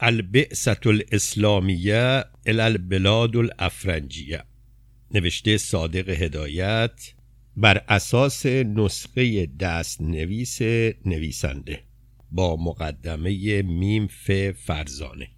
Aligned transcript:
البعثت 0.00 0.86
الاسلامیه 0.86 2.24
الالبلاد 2.46 3.36
الافرنجیه 3.36 4.44
نوشته 5.14 5.58
صادق 5.58 6.08
هدایت 6.08 7.12
بر 7.56 7.84
اساس 7.88 8.46
نسخه 8.46 9.46
دست 9.46 10.00
نویس 10.00 10.62
نویسنده 11.06 11.80
با 12.30 12.56
مقدمه 12.56 13.62
میم 13.62 14.06
ف 14.06 14.30
فرزانه. 14.50 15.28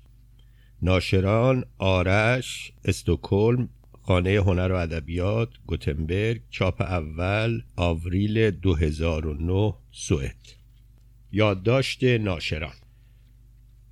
ناشران 0.82 1.64
آرش 1.78 2.72
استوکلم 2.84 3.68
خانه 4.02 4.30
هنر 4.30 4.72
و 4.72 4.76
ادبیات 4.76 5.48
گوتنبرگ 5.66 6.40
چاپ 6.50 6.80
اول 6.80 7.62
آوریل 7.76 8.50
2009 8.50 9.74
سوئد. 9.92 10.36
یادداشت 11.32 12.04
ناشران. 12.04 12.79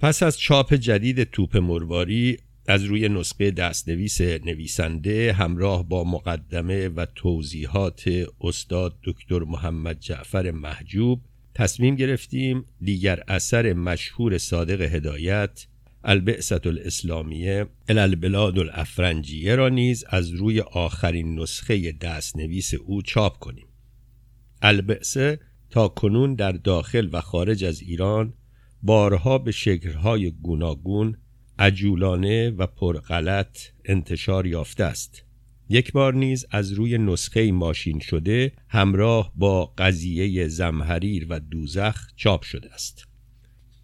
پس 0.01 0.23
از 0.23 0.39
چاپ 0.39 0.75
جدید 0.75 1.25
توپ 1.25 1.57
مرواری 1.57 2.37
از 2.67 2.85
روی 2.85 3.09
نسخه 3.09 3.51
دستنویس 3.51 4.21
نویسنده 4.21 5.33
همراه 5.33 5.89
با 5.89 6.05
مقدمه 6.05 6.89
و 6.89 7.07
توضیحات 7.15 8.27
استاد 8.41 8.95
دکتر 9.05 9.39
محمد 9.39 10.01
جعفر 10.01 10.51
محجوب 10.51 11.21
تصمیم 11.55 11.97
گرفتیم 11.97 12.65
دیگر 12.81 13.23
اثر 13.29 13.73
مشهور 13.73 14.39
صادق 14.39 14.81
هدایت 14.81 15.67
البعثت 16.05 16.67
الاسلامیه 16.67 17.67
الالبلاد 17.89 18.59
الافرنجیه 18.59 19.55
را 19.55 19.69
نیز 19.69 20.05
از 20.09 20.31
روی 20.31 20.61
آخرین 20.61 21.41
نسخه 21.41 21.93
دستنویس 21.93 22.75
او 22.75 23.03
چاپ 23.03 23.39
کنیم. 23.39 23.67
البعثه 24.63 25.41
تا 25.71 25.89
کنون 25.89 26.35
در 26.35 26.53
داخل 26.53 27.09
و 27.13 27.21
خارج 27.21 27.65
از 27.65 27.83
ایران 27.83 28.33
بارها 28.83 29.39
به 29.39 29.53
شکلهای 29.53 30.31
گوناگون 30.31 31.17
عجولانه 31.59 32.51
و 32.51 32.67
پرغلط 32.67 33.59
انتشار 33.85 34.47
یافته 34.47 34.85
است. 34.85 35.25
یک 35.69 35.93
بار 35.93 36.15
نیز 36.15 36.47
از 36.51 36.73
روی 36.73 36.99
نسخه 36.99 37.53
ماشین 37.53 37.99
شده 37.99 38.53
همراه 38.69 39.33
با 39.37 39.67
قضیه 39.79 40.49
زمهریر 40.49 41.27
و 41.29 41.41
دوزخ 41.41 42.07
چاپ 42.17 42.43
شده 42.43 42.75
است. 42.75 43.05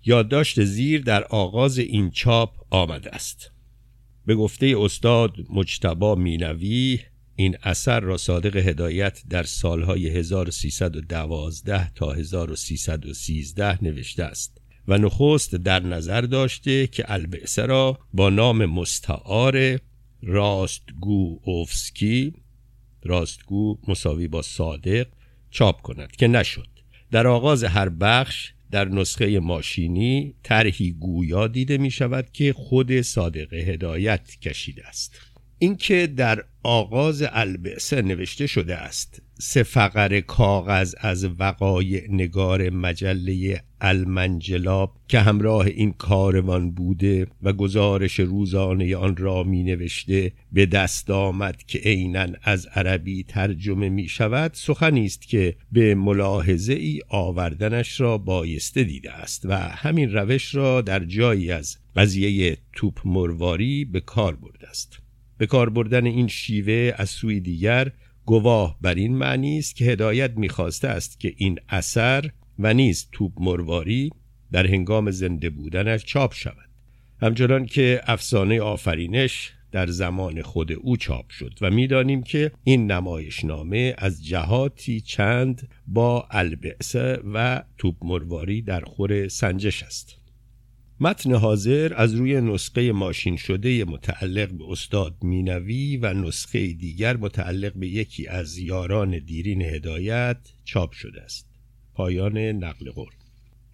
یادداشت 0.04 0.64
زیر 0.64 1.02
در 1.02 1.24
آغاز 1.24 1.78
این 1.78 2.10
چاپ 2.10 2.54
آمده 2.70 3.14
است. 3.14 3.50
به 4.26 4.34
گفته 4.34 4.74
استاد 4.78 5.36
مجتبا 5.50 6.14
مینوی 6.14 7.00
این 7.36 7.56
اثر 7.62 8.00
را 8.00 8.16
صادق 8.16 8.56
هدایت 8.56 9.22
در 9.30 9.42
سالهای 9.42 10.08
1312 10.08 11.90
تا 11.90 12.12
1313 12.12 13.84
نوشته 13.84 14.24
است. 14.24 14.63
و 14.88 14.98
نخست 14.98 15.54
در 15.54 15.82
نظر 15.82 16.20
داشته 16.20 16.86
که 16.86 17.12
البعثه 17.12 17.66
را 17.66 17.98
با 18.12 18.30
نام 18.30 18.64
مستعار 18.66 19.78
راستگو 20.22 21.40
اوفسکی 21.44 22.32
راستگو 23.02 23.78
مساوی 23.88 24.28
با 24.28 24.42
صادق 24.42 25.06
چاپ 25.50 25.82
کند 25.82 26.16
که 26.16 26.28
نشد. 26.28 26.68
در 27.10 27.26
آغاز 27.26 27.64
هر 27.64 27.88
بخش 27.88 28.52
در 28.70 28.88
نسخه 28.88 29.40
ماشینی 29.40 30.34
طرحی 30.42 30.92
گویا 30.92 31.46
دیده 31.46 31.78
می 31.78 31.90
شود 31.90 32.30
که 32.32 32.52
خود 32.52 33.00
صادق 33.00 33.52
هدایت 33.52 34.40
کشیده 34.40 34.86
است. 34.86 35.20
اینکه 35.64 36.06
در 36.06 36.44
آغاز 36.62 37.24
البعثه 37.32 38.02
نوشته 38.02 38.46
شده 38.46 38.76
است 38.76 39.22
سه 39.38 39.62
فقر 39.62 40.20
کاغذ 40.20 40.94
از 40.98 41.28
وقایع 41.38 42.06
نگار 42.10 42.70
مجله 42.70 43.60
المنجلاب 43.80 44.96
که 45.08 45.20
همراه 45.20 45.66
این 45.66 45.92
کاروان 45.92 46.70
بوده 46.70 47.26
و 47.42 47.52
گزارش 47.52 48.20
روزانه 48.20 48.96
آن 48.96 49.16
را 49.16 49.42
می 49.42 49.62
نوشته 49.62 50.32
به 50.52 50.66
دست 50.66 51.10
آمد 51.10 51.62
که 51.62 51.78
عینا 51.78 52.26
از 52.42 52.66
عربی 52.66 53.22
ترجمه 53.22 53.88
می 53.88 54.08
شود 54.08 54.50
سخنی 54.54 55.04
است 55.04 55.28
که 55.28 55.56
به 55.72 55.94
ملاحظه 55.94 56.72
ای 56.72 57.00
آوردنش 57.08 58.00
را 58.00 58.18
بایسته 58.18 58.84
دیده 58.84 59.12
است 59.12 59.46
و 59.46 59.54
همین 59.58 60.12
روش 60.12 60.54
را 60.54 60.80
در 60.80 61.04
جایی 61.04 61.52
از 61.52 61.76
قضیه 61.96 62.56
توپ 62.72 63.00
مرواری 63.04 63.84
به 63.84 64.00
کار 64.00 64.36
برده 64.36 64.68
است. 64.68 65.03
به 65.44 65.48
کار 65.48 65.70
بردن 65.70 66.06
این 66.06 66.28
شیوه 66.28 66.94
از 66.96 67.10
سوی 67.10 67.40
دیگر 67.40 67.92
گواه 68.24 68.78
بر 68.80 68.94
این 68.94 69.16
معنی 69.16 69.58
است 69.58 69.76
که 69.76 69.84
هدایت 69.84 70.30
می‌خواسته 70.36 70.88
است 70.88 71.20
که 71.20 71.34
این 71.36 71.58
اثر 71.68 72.30
و 72.58 72.74
نیز 72.74 73.08
توپ 73.12 73.32
مرواری 73.36 74.10
در 74.52 74.66
هنگام 74.66 75.10
زنده 75.10 75.50
بودنش 75.50 76.04
چاپ 76.04 76.34
شود. 76.34 76.68
همچنان 77.20 77.66
که 77.66 78.00
افسانه 78.06 78.60
آفرینش 78.60 79.52
در 79.72 79.86
زمان 79.86 80.42
خود 80.42 80.72
او 80.72 80.96
چاپ 80.96 81.30
شد 81.30 81.58
و 81.60 81.70
می‌دانیم 81.70 82.22
که 82.22 82.52
این 82.64 82.90
نمایشنامه 82.90 83.94
از 83.98 84.26
جهاتی 84.26 85.00
چند 85.00 85.68
با 85.86 86.28
البعثه 86.30 87.18
و 87.34 87.62
توپ 87.78 87.96
مرواری 88.02 88.62
در 88.62 88.80
خور 88.80 89.28
سنجش 89.28 89.82
است. 89.82 90.23
متن 91.04 91.34
حاضر 91.34 91.92
از 91.96 92.14
روی 92.14 92.40
نسخه 92.40 92.92
ماشین 92.92 93.36
شده 93.36 93.84
متعلق 93.84 94.50
به 94.50 94.64
استاد 94.68 95.14
مینوی 95.22 95.96
و 95.96 96.14
نسخه 96.14 96.66
دیگر 96.72 97.16
متعلق 97.16 97.72
به 97.74 97.88
یکی 97.88 98.26
از 98.26 98.58
یاران 98.58 99.18
دیرین 99.18 99.62
هدایت 99.62 100.36
چاپ 100.64 100.92
شده 100.92 101.22
است. 101.22 101.46
پایان 101.94 102.38
نقل 102.38 102.90
قول. 102.90 103.10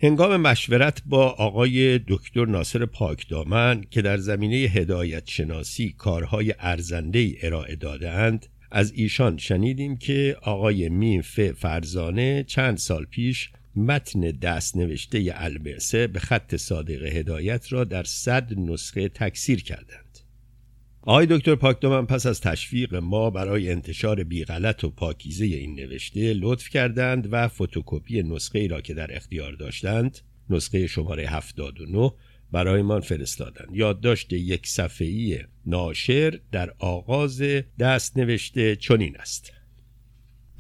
هنگام 0.03 0.37
مشورت 0.37 1.03
با 1.07 1.29
آقای 1.29 1.99
دکتر 2.09 2.45
ناصر 2.47 2.87
پاکدامن 2.87 3.85
که 3.91 4.03
در 4.03 4.17
زمینه 4.17 4.57
هدایت 4.57 5.23
شناسی 5.27 5.95
کارهای 5.99 6.55
ارزنده 6.59 7.35
ارائه 7.43 7.77
دادهاند 7.77 8.47
از 8.71 8.93
ایشان 8.93 9.37
شنیدیم 9.37 9.97
که 9.97 10.37
آقای 10.43 10.89
میم 10.89 11.23
ف 11.23 11.41
فرزانه 11.41 12.45
چند 12.49 12.77
سال 12.77 13.05
پیش 13.05 13.51
متن 13.77 14.21
دست 14.21 14.77
نوشته 14.77 15.33
البعثه 15.35 16.07
به 16.07 16.19
خط 16.19 16.57
صادق 16.57 17.03
هدایت 17.03 17.73
را 17.73 17.85
در 17.85 18.05
صد 18.05 18.59
نسخه 18.59 19.09
تکثیر 19.09 19.63
کردند. 19.63 20.19
آقای 21.03 21.27
دکتر 21.27 21.55
پاکدامن 21.55 22.07
پس 22.07 22.27
از 22.27 22.41
تشویق 22.41 22.95
ما 22.95 23.31
برای 23.31 23.71
انتشار 23.71 24.25
بیغلط 24.25 24.85
و 24.85 24.91
پاکیزه 24.91 25.45
این 25.45 25.75
نوشته 25.75 26.33
لطف 26.33 26.69
کردند 26.69 27.29
و 27.33 27.49
فتوکپی 27.49 28.23
نسخه 28.23 28.59
ای 28.59 28.69
را 28.69 28.81
که 28.81 28.95
در 28.95 29.17
اختیار 29.17 29.53
داشتند 29.53 30.19
نسخه 30.51 30.87
شماره 30.87 31.27
79 31.27 32.13
برایمان 32.53 33.01
فرستادند. 33.01 33.69
یادداشت 33.73 34.33
یک 34.33 34.67
صفحه‌ای 34.67 35.39
ناشر 35.67 36.41
در 36.53 36.75
آغاز 36.79 37.43
دست 37.79 38.17
نوشته 38.17 38.77
چنین 38.77 39.17
است. 39.17 39.53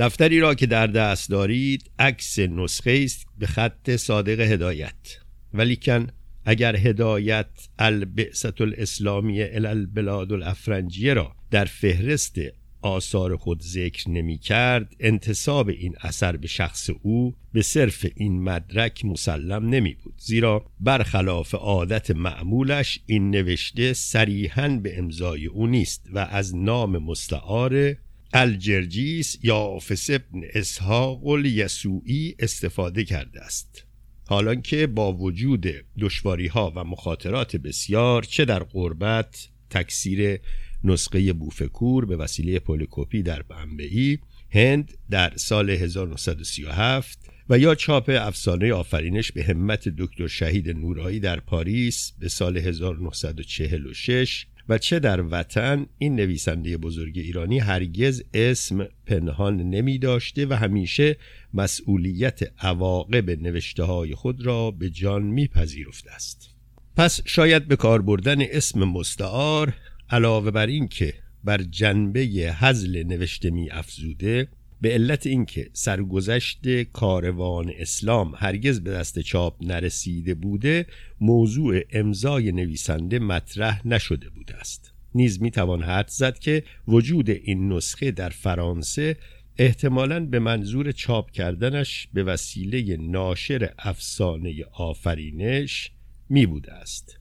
دفتری 0.00 0.40
را 0.40 0.54
که 0.54 0.66
در 0.66 0.86
دست 0.86 1.30
دارید 1.30 1.90
عکس 1.98 2.38
نسخه 2.38 3.00
است 3.04 3.26
به 3.38 3.46
خط 3.46 3.96
صادق 3.96 4.40
هدایت. 4.40 5.18
ولیکن 5.54 6.06
اگر 6.44 6.76
هدایت 6.76 7.46
البعثت 7.78 8.60
الاسلامی 8.60 9.42
الالبلاد 9.42 10.32
الافرنجیه 10.32 11.14
را 11.14 11.36
در 11.50 11.64
فهرست 11.64 12.34
آثار 12.82 13.36
خود 13.36 13.62
ذکر 13.62 14.10
نمی 14.10 14.38
کرد 14.38 14.94
انتصاب 15.00 15.68
این 15.68 15.94
اثر 16.00 16.36
به 16.36 16.48
شخص 16.48 16.90
او 17.02 17.34
به 17.52 17.62
صرف 17.62 18.06
این 18.14 18.42
مدرک 18.42 19.04
مسلم 19.04 19.68
نمی 19.68 19.94
بود. 19.94 20.14
زیرا 20.18 20.64
برخلاف 20.80 21.54
عادت 21.54 22.10
معمولش 22.10 23.00
این 23.06 23.30
نوشته 23.30 23.92
صریحا 23.92 24.68
به 24.68 24.98
امضای 24.98 25.46
او 25.46 25.66
نیست 25.66 26.06
و 26.12 26.18
از 26.18 26.56
نام 26.56 26.98
مستعار 26.98 27.96
الجرجیس 28.32 29.36
یا 29.42 29.56
آفس 29.56 30.10
ابن 30.10 30.42
اسحاق 30.54 31.26
الیسوعی 31.26 32.34
استفاده 32.38 33.04
کرده 33.04 33.40
است. 33.40 33.84
حالا 34.26 34.54
که 34.54 34.86
با 34.86 35.12
وجود 35.12 35.66
دشواری 36.00 36.46
ها 36.46 36.72
و 36.76 36.84
مخاطرات 36.84 37.56
بسیار 37.56 38.22
چه 38.22 38.44
در 38.44 38.62
قربت 38.62 39.48
تکثیر 39.70 40.40
نسخه 40.84 41.32
بوفکور 41.32 42.04
به 42.06 42.16
وسیله 42.16 42.58
پولیکوپی 42.58 43.22
در 43.22 43.42
بمبئی 43.42 44.18
هند 44.50 44.92
در 45.10 45.32
سال 45.36 45.70
1937 45.70 47.18
و 47.48 47.58
یا 47.58 47.74
چاپ 47.74 48.10
افسانه 48.14 48.72
آفرینش 48.72 49.32
به 49.32 49.44
همت 49.44 49.88
دکتر 49.88 50.26
شهید 50.26 50.70
نورایی 50.70 51.20
در 51.20 51.40
پاریس 51.40 52.12
به 52.18 52.28
سال 52.28 52.56
1946 52.56 54.46
و 54.70 54.78
چه 54.78 54.98
در 54.98 55.20
وطن 55.20 55.86
این 55.98 56.16
نویسنده 56.16 56.76
بزرگ 56.76 57.18
ایرانی 57.18 57.58
هرگز 57.58 58.22
اسم 58.34 58.88
پنهان 59.06 59.56
نمی 59.56 59.98
داشته 59.98 60.46
و 60.46 60.52
همیشه 60.52 61.16
مسئولیت 61.54 62.40
عواقب 62.58 63.30
نوشته 63.30 63.82
های 63.82 64.14
خود 64.14 64.46
را 64.46 64.70
به 64.70 64.90
جان 64.90 65.22
می 65.22 65.48
پذیرفته 65.48 66.10
است. 66.10 66.50
پس 66.96 67.20
شاید 67.24 67.68
به 67.68 67.76
کار 67.76 68.02
بردن 68.02 68.42
اسم 68.42 68.84
مستعار 68.84 69.74
علاوه 70.10 70.50
بر 70.50 70.66
این 70.66 70.88
که 70.88 71.14
بر 71.44 71.62
جنبه 71.62 72.20
حزل 72.60 73.02
نوشته 73.02 73.50
می 73.50 73.70
افزوده 73.70 74.48
به 74.80 74.92
علت 74.92 75.26
اینکه 75.26 75.70
سرگذشت 75.72 76.82
کاروان 76.82 77.72
اسلام 77.76 78.34
هرگز 78.36 78.80
به 78.80 78.90
دست 78.90 79.18
چاپ 79.18 79.56
نرسیده 79.60 80.34
بوده 80.34 80.86
موضوع 81.20 81.80
امضای 81.90 82.52
نویسنده 82.52 83.18
مطرح 83.18 83.88
نشده 83.88 84.28
بوده 84.28 84.56
است. 84.56 84.92
نیز 85.14 85.42
می‌توان 85.42 85.82
حد 85.82 86.08
زد 86.08 86.38
که 86.38 86.62
وجود 86.88 87.30
این 87.30 87.72
نسخه 87.72 88.10
در 88.10 88.28
فرانسه 88.28 89.16
احتمالا 89.58 90.26
به 90.26 90.38
منظور 90.38 90.92
چاپ 90.92 91.30
کردنش 91.30 92.08
به 92.14 92.22
وسیله 92.22 92.96
ناشر 92.96 93.74
افسانه 93.78 94.64
آفرینش 94.72 95.90
می 96.28 96.46
بوده 96.46 96.72
است. 96.72 97.18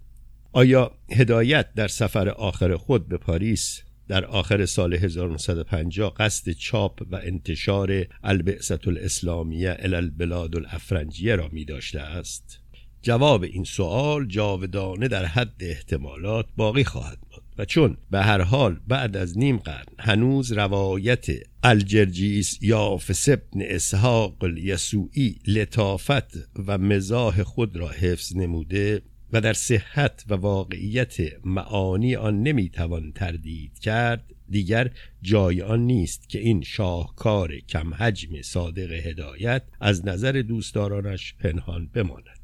آیا 0.51 0.91
هدایت 1.11 1.73
در 1.73 1.88
سفر 1.88 2.29
آخر 2.29 2.75
خود 2.75 3.07
به 3.07 3.17
پاریس 3.17 3.81
در 4.09 4.25
آخر 4.25 4.65
سال 4.65 4.94
1950 4.94 6.13
قصد 6.13 6.51
چاپ 6.51 7.01
و 7.11 7.15
انتشار 7.23 8.06
البعثت 8.23 8.88
الاسلامیه 8.88 9.77
الالبلاد 9.79 10.56
الافرنجیه 10.56 11.35
را 11.35 11.50
می 11.51 11.65
داشته 11.65 12.00
است؟ 12.00 12.59
جواب 13.01 13.44
این 13.44 13.63
سوال 13.63 14.25
جاودانه 14.25 15.07
در 15.07 15.25
حد 15.25 15.56
احتمالات 15.59 16.45
باقی 16.57 16.83
خواهد 16.83 17.17
ماند 17.31 17.44
و 17.57 17.65
چون 17.65 17.97
به 18.11 18.19
هر 18.19 18.41
حال 18.41 18.79
بعد 18.88 19.17
از 19.17 19.38
نیم 19.38 19.57
قرن 19.57 19.85
هنوز 20.00 20.51
روایت 20.51 21.25
الجرجیس 21.63 22.57
یا 22.61 22.97
فسبن 22.97 23.61
اسحاق 23.61 24.44
الیسوعی 24.44 25.35
لطافت 25.47 26.38
و 26.67 26.77
مزاح 26.77 27.44
خود 27.44 27.77
را 27.77 27.89
حفظ 27.89 28.35
نموده 28.35 29.01
و 29.33 29.41
در 29.41 29.53
صحت 29.53 30.25
و 30.29 30.33
واقعیت 30.33 31.45
معانی 31.45 32.15
آن 32.15 32.43
نمی‌توان 32.43 33.11
تردید 33.11 33.79
کرد 33.79 34.33
دیگر 34.49 34.91
جای 35.21 35.61
آن 35.61 35.79
نیست 35.79 36.29
که 36.29 36.39
این 36.39 36.61
شاهکار 36.61 37.59
کم 37.59 37.93
حجم 37.93 38.41
صادق 38.41 38.91
هدایت 38.91 39.63
از 39.79 40.05
نظر 40.05 40.31
دوستدارانش 40.31 41.33
پنهان 41.33 41.87
بماند. 41.87 42.39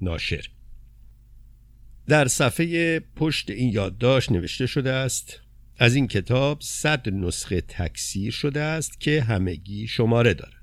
ناشر. 0.00 0.44
در 2.08 2.28
صفحه 2.28 3.00
پشت 3.00 3.50
این 3.50 3.72
یادداشت 3.72 4.32
نوشته 4.32 4.66
شده 4.66 4.90
است 4.90 5.40
از 5.78 5.94
این 5.94 6.08
کتاب 6.08 6.58
صد 6.60 7.08
نسخه 7.08 7.60
تکثیر 7.60 8.32
شده 8.32 8.60
است 8.60 9.00
که 9.00 9.22
همگی 9.22 9.86
شماره 9.86 10.34
دارد. 10.34 10.59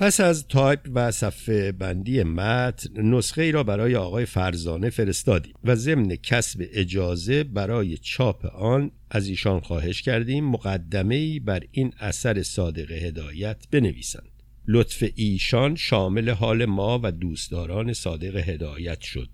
پس 0.00 0.20
از 0.20 0.48
تایپ 0.48 0.80
و 0.94 1.10
صفحه 1.10 1.72
بندی 1.72 2.22
متن 2.22 3.02
نسخه 3.02 3.42
ای 3.42 3.52
را 3.52 3.62
برای 3.62 3.96
آقای 3.96 4.26
فرزانه 4.26 4.90
فرستادیم 4.90 5.54
و 5.64 5.74
ضمن 5.74 6.16
کسب 6.16 6.66
اجازه 6.72 7.44
برای 7.44 7.98
چاپ 7.98 8.46
آن 8.46 8.90
از 9.10 9.28
ایشان 9.28 9.60
خواهش 9.60 10.02
کردیم 10.02 10.44
مقدمه 10.44 11.14
ای 11.14 11.38
بر 11.38 11.62
این 11.72 11.92
اثر 11.98 12.42
صادق 12.42 12.90
هدایت 12.90 13.56
بنویسند. 13.70 14.30
لطف 14.68 15.04
ایشان 15.14 15.76
شامل 15.76 16.30
حال 16.30 16.64
ما 16.64 17.00
و 17.02 17.12
دوستداران 17.12 17.92
صادق 17.92 18.36
هدایت 18.36 19.00
شد. 19.00 19.28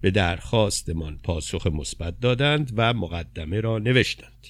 به 0.00 0.10
درخواستمان 0.10 1.18
پاسخ 1.24 1.66
مثبت 1.66 2.20
دادند 2.20 2.72
و 2.76 2.94
مقدمه 2.94 3.60
را 3.60 3.78
نوشتند. 3.78 4.46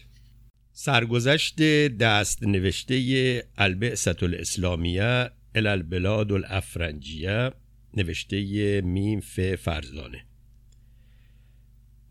سرگذشت 0.73 1.62
دست 1.88 2.43
نوشته 2.43 3.44
البعثت 3.59 4.23
الاسلامیه 4.23 5.31
الالبلاد 5.56 6.32
الافرنجیه 6.32 7.50
نوشته 7.97 8.81
میم 8.81 9.20
ف 9.20 9.41
فرزانه. 9.41 10.25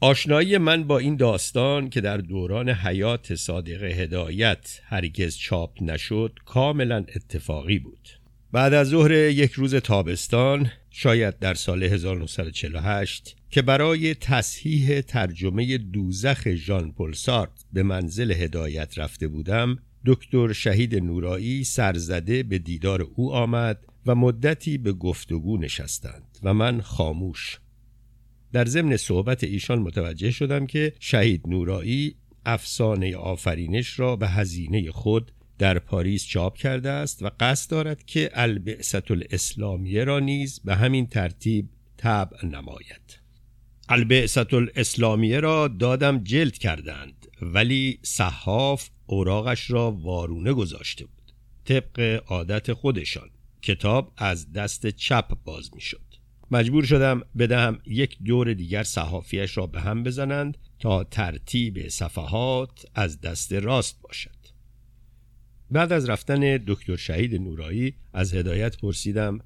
آشنایی 0.01 0.57
من 0.57 0.83
با 0.83 1.00
این 1.00 1.15
داستان 1.15 1.89
که 1.89 2.01
در 2.01 2.18
دوران 2.18 2.69
حیات 2.69 3.36
صادق 3.36 3.83
هدایت 3.83 4.81
هرگز 4.83 5.38
چاپ 5.38 5.83
نشد 5.83 6.39
کاملا 6.45 7.06
اتفاقی 7.15 7.80
بود. 7.80 8.09
بعد 8.51 8.74
از 8.74 8.88
ظهر 8.88 9.12
یک 9.12 9.51
روز 9.51 9.75
تابستان 9.75 10.71
شاید 10.89 11.39
در 11.39 11.53
سال 11.53 11.83
1948 11.83 13.36
که 13.50 13.62
برای 13.62 14.13
تصحیح 14.13 15.01
ترجمه 15.01 15.77
دوزخ 15.77 16.53
ژان 16.53 16.91
پل 16.91 17.13
سارت 17.13 17.65
به 17.74 17.83
منزل 17.83 18.31
هدایت 18.31 18.98
رفته 18.98 19.27
بودم 19.27 19.77
دکتر 20.06 20.54
شهید 20.54 20.96
نورایی 20.96 21.63
سرزده 21.63 22.44
به 22.44 22.60
دیدار 22.60 23.02
او 23.16 23.34
آمد 23.34 23.86
و 24.06 24.16
مدتی 24.16 24.78
به 24.78 24.94
گفتگو 24.94 25.57
نشستند 25.57 26.40
و 26.44 26.54
من 26.54 26.81
خاموش. 26.81 27.60
در 28.52 28.66
ضمن 28.66 28.98
صحبت 28.98 29.44
ایشان 29.44 29.80
متوجه 29.80 30.31
شدم 30.31 30.66
که 30.66 30.94
شهید 31.00 31.42
نورایی 31.48 32.16
افسانه 32.46 33.16
آفرینش 33.16 34.00
را 34.00 34.16
به 34.16 34.28
هزینه 34.28 34.92
خود 34.92 35.31
در 35.57 35.80
پاریس 35.80 36.25
چاپ 36.25 36.58
کرده 36.58 36.90
است 36.90 37.24
و 37.24 37.30
قصد 37.40 37.72
دارد 37.72 38.06
که 38.06 38.30
البعثت 38.34 39.12
الاسلامیه 39.12 40.04
را 40.04 40.19
نیز 40.19 40.60
به 40.66 40.75
همین 40.75 41.08
ترتیب 41.08 41.69
طبع 41.98 42.46
نماید. 42.46 43.19
البعثت 43.90 44.54
الاسلامیه 44.54 45.40
را 45.40 45.68
دادم 45.68 46.24
جلد 46.24 46.58
کردند 46.58 47.28
ولی 47.42 48.00
صحاف 48.04 48.90
اوراقش 49.06 49.72
را 49.72 49.92
وارونه 49.92 50.54
گذاشته 50.54 51.06
بود. 51.06 51.31
طبق 51.66 52.24
عادت 52.28 52.74
خودشان 52.74 53.30
کتاب 53.62 54.13
از 54.18 54.52
دست 54.54 54.88
چپ 54.88 55.38
باز 55.44 55.69
می 55.75 55.81
شد 55.81 56.02
مجبور 56.52 56.84
شدم 56.84 57.22
بدهم 57.38 57.80
یک 57.86 58.18
دور 58.25 58.54
دیگر 58.54 58.84
صحافیش 58.84 59.57
را 59.57 59.68
به 59.68 59.81
هم 59.81 60.04
بزنند 60.04 60.57
تا 60.80 61.04
ترتیب 61.04 61.88
صفحات 61.88 62.86
از 62.96 63.22
دست 63.22 63.54
راست 63.54 64.02
باشد. 64.02 64.30
بعد 65.72 65.92
از 65.94 66.10
رفتن 66.10 66.58
دکتر 66.58 66.96
شهید 66.96 67.36
نورایی 67.36 67.94
از 68.13 68.34
هدایت 68.34 68.78
پرسیدم 68.78 69.40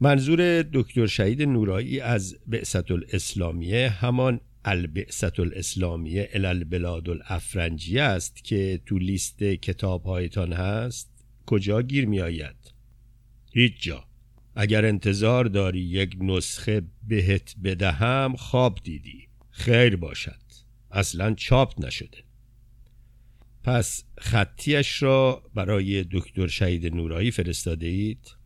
منظور 0.00 0.62
دکتر 0.62 1.06
شهید 1.06 1.42
نورایی 1.42 2.00
از 2.00 2.36
بعثت 2.46 2.90
الاسلامیه 2.90 3.88
همان 3.88 4.40
البعثت 4.64 5.40
الاسلامیه 5.40 6.30
الالبلاد 6.32 7.08
الافرنجیه 7.08 8.02
است 8.02 8.44
که 8.44 8.80
تو 8.86 8.98
لیست 8.98 9.42
کتابهایتان 9.42 10.52
هست. 10.52 11.10
کجا 11.46 11.82
گیر 11.82 12.06
می 12.06 12.20
آید؟ 12.20 12.56
هیچ 13.52 13.82
جا. 13.82 14.04
اگر 14.56 14.84
انتظار 14.84 15.44
داری 15.44 15.80
یک 15.80 16.16
نسخه 16.20 16.82
بهت 17.08 17.54
بدهم 17.64 18.36
خواب 18.36 18.78
دیدی. 18.84 19.28
خیر 19.50 19.96
باشد. 19.96 20.42
اصلا 20.90 21.34
چاپ 21.34 21.84
نشده. 21.84 22.18
پس 23.64 24.04
خطیش 24.18 25.02
را 25.02 25.42
برای 25.54 26.04
دکتر 26.10 26.46
شهید 26.46 26.94
نورایی 26.94 27.30
فرستاده 27.30 27.86
اید 27.86 28.43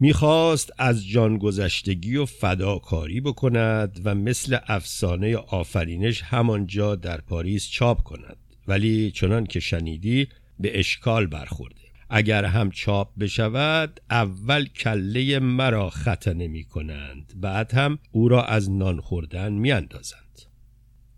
می‌خواست 0.00 0.72
از 0.78 1.06
جان 1.06 1.38
گذشتگی 1.38 2.16
و 2.16 2.26
فداکاری 2.26 3.20
بکند 3.20 4.00
و 4.04 4.14
مثل 4.14 4.58
افسانه 4.66 5.36
آفرینش 5.36 6.22
همانجا 6.22 6.94
در 6.94 7.20
پاریس 7.20 7.68
چاپ 7.68 8.02
کند 8.02 8.36
ولی 8.68 9.10
چنان 9.10 9.46
که 9.46 9.60
شنیدی 9.60 10.28
به 10.60 10.78
اشکال 10.78 11.26
برخورده 11.26 11.80
اگر 12.10 12.44
هم 12.44 12.70
چاپ 12.70 13.18
بشود 13.18 14.00
اول 14.10 14.66
کله 14.66 15.38
مرا 15.38 15.90
ختنه 15.90 16.48
می 16.48 16.64
کنند 16.64 17.32
بعد 17.36 17.74
هم 17.74 17.98
او 18.12 18.28
را 18.28 18.44
از 18.44 18.70
نان 18.70 19.00
خوردن 19.00 19.52
می 19.52 19.72
اندازند. 19.72 20.42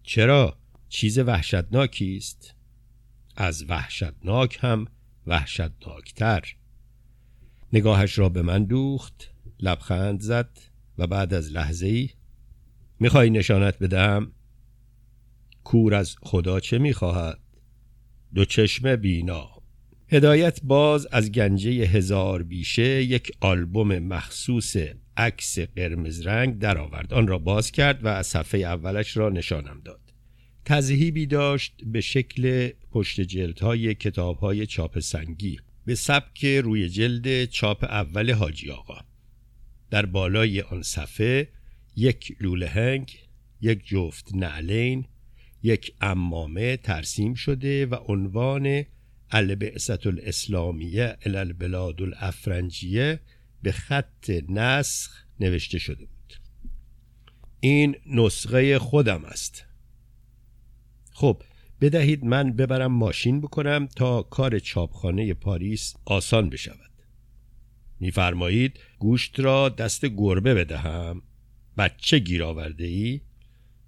چرا؟ 0.02 0.56
چیز 0.88 1.18
وحشتناکی 1.18 2.16
است؟ 2.16 2.54
از 3.36 3.64
وحشتناک 3.68 4.58
هم 4.60 4.86
وحشتناکتر 5.26 6.42
نگاهش 7.72 8.18
را 8.18 8.28
به 8.28 8.42
من 8.42 8.64
دوخت 8.64 9.30
لبخند 9.60 10.20
زد 10.20 10.58
و 10.98 11.06
بعد 11.06 11.34
از 11.34 11.52
لحظه 11.52 11.86
ای 11.86 12.10
می‌خوای 13.00 13.30
نشانت 13.30 13.78
بدم 13.78 14.32
کور 15.64 15.94
از 15.94 16.16
خدا 16.22 16.60
چه 16.60 16.78
می‌خواهد؟ 16.78 17.38
دو 18.34 18.44
چشم 18.44 18.96
بینا. 18.96 19.50
هدایت 20.08 20.60
باز 20.62 21.06
از 21.12 21.32
گنجه 21.32 21.70
هزار 21.70 22.42
بیشه 22.42 23.02
یک 23.02 23.32
آلبوم 23.40 23.98
مخصوص 23.98 24.76
عکس 25.16 25.58
قرمز 25.58 26.26
رنگ 26.26 26.58
درآورد. 26.58 27.14
آن 27.14 27.26
را 27.26 27.38
باز 27.38 27.72
کرد 27.72 28.04
و 28.04 28.08
از 28.08 28.26
صفحه 28.26 28.60
اولش 28.60 29.16
را 29.16 29.28
نشانم 29.28 29.80
داد. 29.84 30.00
تذهیبی 30.64 31.26
داشت 31.26 31.74
به 31.86 32.00
شکل 32.00 32.70
پشت 32.90 33.20
جلدهای 33.20 33.94
کتابهای 33.94 34.66
چاپ 34.66 34.98
سنگی. 34.98 35.58
به 35.84 35.94
سبک 35.94 36.44
روی 36.44 36.88
جلد 36.88 37.44
چاپ 37.44 37.84
اول 37.84 38.32
حاجی 38.32 38.70
آقا. 38.70 39.00
در 39.90 40.06
بالای 40.06 40.60
آن 40.60 40.82
صفحه 40.82 41.48
یک 41.96 42.36
لوله 42.40 42.68
هنگ 42.68 43.18
یک 43.60 43.86
جفت 43.86 44.34
نعلین 44.34 45.04
یک 45.62 45.94
امامه 46.00 46.76
ترسیم 46.76 47.34
شده 47.34 47.86
و 47.86 47.94
عنوان 47.94 48.84
البعثت 49.30 50.06
الاسلامیه 50.06 51.16
الالبلاد 51.22 52.02
الافرنجیه 52.02 53.20
به 53.62 53.72
خط 53.72 54.30
نسخ 54.48 55.24
نوشته 55.40 55.78
شده 55.78 56.04
بود. 56.04 56.34
این 57.60 57.96
نسخه 58.06 58.78
خودم 58.78 59.24
است. 59.24 59.64
خب 61.12 61.42
بدهید 61.80 62.24
من 62.24 62.52
ببرم 62.52 62.92
ماشین 62.92 63.40
بکنم 63.40 63.86
تا 63.86 64.22
کار 64.22 64.58
چاپخانه 64.58 65.34
پاریس 65.34 65.94
آسان 66.04 66.50
بشود. 66.50 66.90
میفرمایید 68.00 68.80
گوشت 68.98 69.40
را 69.40 69.68
دست 69.68 70.06
گربه 70.06 70.54
بدهم. 70.54 71.22
بچه 71.78 72.18
گیر 72.18 72.44
آورده 72.44 72.84
ای 72.84 73.20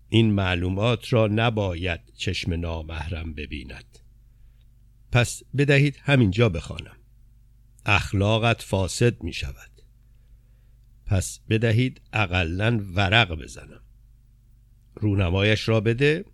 این 0.09 0.33
معلومات 0.33 1.13
را 1.13 1.27
نباید 1.27 2.01
چشم 2.17 2.53
نامحرم 2.53 3.35
ببیند. 3.35 3.99
پس 5.13 5.43
بدهید 5.57 5.97
همینجا 6.03 6.49
بخوانم. 6.49 6.97
اخلاقت 7.87 8.63
فاسد 8.63 9.23
می 9.23 9.33
شود 9.33 9.71
پس 11.07 11.41
بدهید 11.49 12.01
اقلا 12.13 12.81
ورق 12.95 13.35
بزنم. 13.35 13.83
رونمایش 14.95 15.69
را 15.69 15.81
بده 15.81 16.25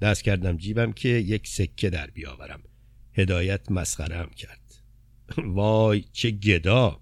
دست 0.00 0.24
کردم 0.24 0.56
جیبم 0.56 0.92
که 0.92 1.08
یک 1.08 1.48
سکه 1.48 1.90
در 1.90 2.06
بیاورم. 2.06 2.60
هدایت 3.12 3.70
مسخرم 3.70 4.30
کرد. 4.36 4.60
وای 5.38 6.04
چه 6.12 6.30
گدا. 6.30 7.00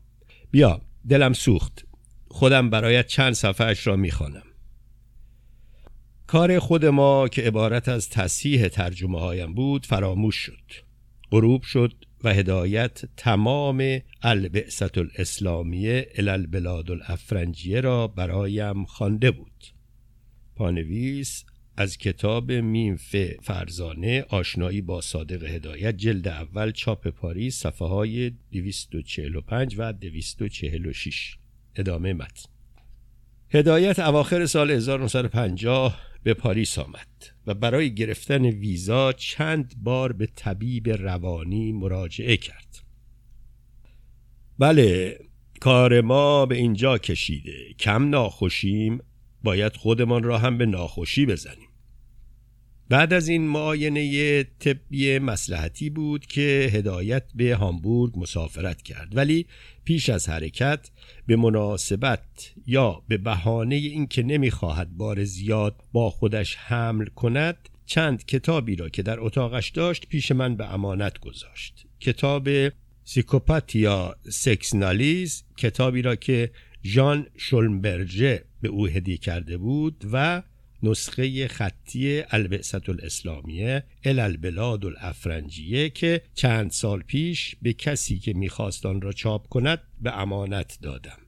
بیا 0.50 0.80
دلم 1.08 1.32
سوخت. 1.32 1.86
خودم 2.28 2.70
برایت 2.70 3.06
چند 3.06 3.32
صفحهش 3.32 3.86
را 3.86 3.96
می‌خوانم. 3.96 4.46
کار 6.26 6.58
خود 6.58 6.84
ما 6.84 7.28
که 7.28 7.42
عبارت 7.42 7.88
از 7.88 8.08
تصحیح 8.08 8.68
ترجمه 8.68 9.20
هایم 9.20 9.54
بود 9.54 9.86
فراموش 9.86 10.36
شد. 10.36 10.72
غروب 11.30 11.62
شد 11.62 11.92
و 12.24 12.34
هدایت 12.34 13.04
تمام 13.16 14.00
البعثت 14.22 14.98
الاسلامیه 14.98 16.08
الالبلاد 16.14 16.90
الافرنجیه 16.90 17.80
را 17.80 18.06
برایم 18.08 18.84
خوانده 18.84 19.30
بود. 19.30 19.64
پانویس 20.54 21.44
از 21.76 21.98
کتاب 21.98 22.52
میمف 22.52 23.16
فرزانه 23.42 24.24
آشنایی 24.28 24.80
با 24.80 25.00
صادق 25.00 25.44
هدایت 25.44 25.96
جلد 25.96 26.28
اول 26.28 26.70
چاپ 26.70 27.08
پاریس 27.08 27.58
صفحه 27.58 27.88
های 27.88 28.32
245 28.52 29.74
و 29.78 29.92
246 29.92 31.36
ادامه 31.76 32.12
متن. 32.12 32.48
هدایت 33.50 33.98
اواخر 33.98 34.46
سال 34.46 34.70
1950 34.70 36.00
به 36.22 36.34
پاریس 36.34 36.78
آمد 36.78 37.08
و 37.46 37.54
برای 37.54 37.94
گرفتن 37.94 38.44
ویزا 38.44 39.12
چند 39.12 39.74
بار 39.82 40.12
به 40.12 40.26
طبیب 40.26 40.88
روانی 40.88 41.72
مراجعه 41.72 42.36
کرد. 42.36 42.78
بله 44.58 45.18
کار 45.60 46.00
ما 46.00 46.46
به 46.46 46.54
اینجا 46.54 46.98
کشیده. 46.98 47.72
کم 47.78 48.08
ناخوشیم 48.08 49.00
باید 49.42 49.76
خودمان 49.76 50.22
را 50.22 50.38
هم 50.38 50.58
به 50.58 50.66
ناخوشی 50.66 51.26
بزنیم. 51.26 51.65
بعد 52.88 53.12
از 53.12 53.28
این 53.28 53.48
معاینه 53.48 54.42
طبی 54.42 55.18
مسلحتی 55.18 55.90
بود 55.90 56.26
که 56.26 56.70
هدایت 56.72 57.24
به 57.34 57.54
هامبورگ 57.54 58.12
مسافرت 58.16 58.82
کرد. 58.82 59.16
ولی 59.16 59.46
پیش 59.84 60.10
از 60.10 60.28
حرکت 60.28 60.90
به 61.26 61.36
مناسبت 61.36 62.52
یا 62.66 63.02
به 63.08 63.18
بهانه 63.18 63.74
اینکه 63.74 64.22
نمی‌خواهد 64.22 64.96
بار 64.96 65.24
زیاد 65.24 65.82
با 65.92 66.10
خودش 66.10 66.56
حمل 66.56 67.06
کند 67.06 67.68
چند 67.86 68.26
کتابی 68.26 68.76
را 68.76 68.88
که 68.88 69.02
در 69.02 69.20
اتاقش 69.20 69.70
داشت 69.70 70.08
پیش 70.08 70.32
من 70.32 70.56
به 70.56 70.74
امانت 70.74 71.18
گذاشت. 71.18 71.86
کتاب 72.00 72.48
سیکوپاتیا 73.04 74.16
سکسنالیز 74.28 75.44
کتابی 75.56 76.02
را 76.02 76.16
که 76.16 76.50
ژان 76.84 77.26
شولمبرژه 77.36 78.44
به 78.60 78.68
او 78.68 78.86
هدیه 78.86 79.16
کرده 79.16 79.56
بود 79.56 80.04
و 80.12 80.42
نسخه 80.82 81.48
خطی 81.48 82.22
البعثت 82.30 82.88
الاسلامیه 82.88 83.84
الالبلاد 84.04 84.84
الافرنجیه 84.84 85.90
که 85.90 86.22
چند 86.34 86.70
سال 86.70 87.02
پیش 87.02 87.56
به 87.62 87.72
کسی 87.72 88.18
که 88.18 88.32
می‌خواست 88.32 88.86
آن 88.86 89.00
را 89.00 89.12
چاپ 89.12 89.48
کند 89.48 89.82
به 90.00 90.20
امانت 90.20 90.78
دادم. 90.82 91.18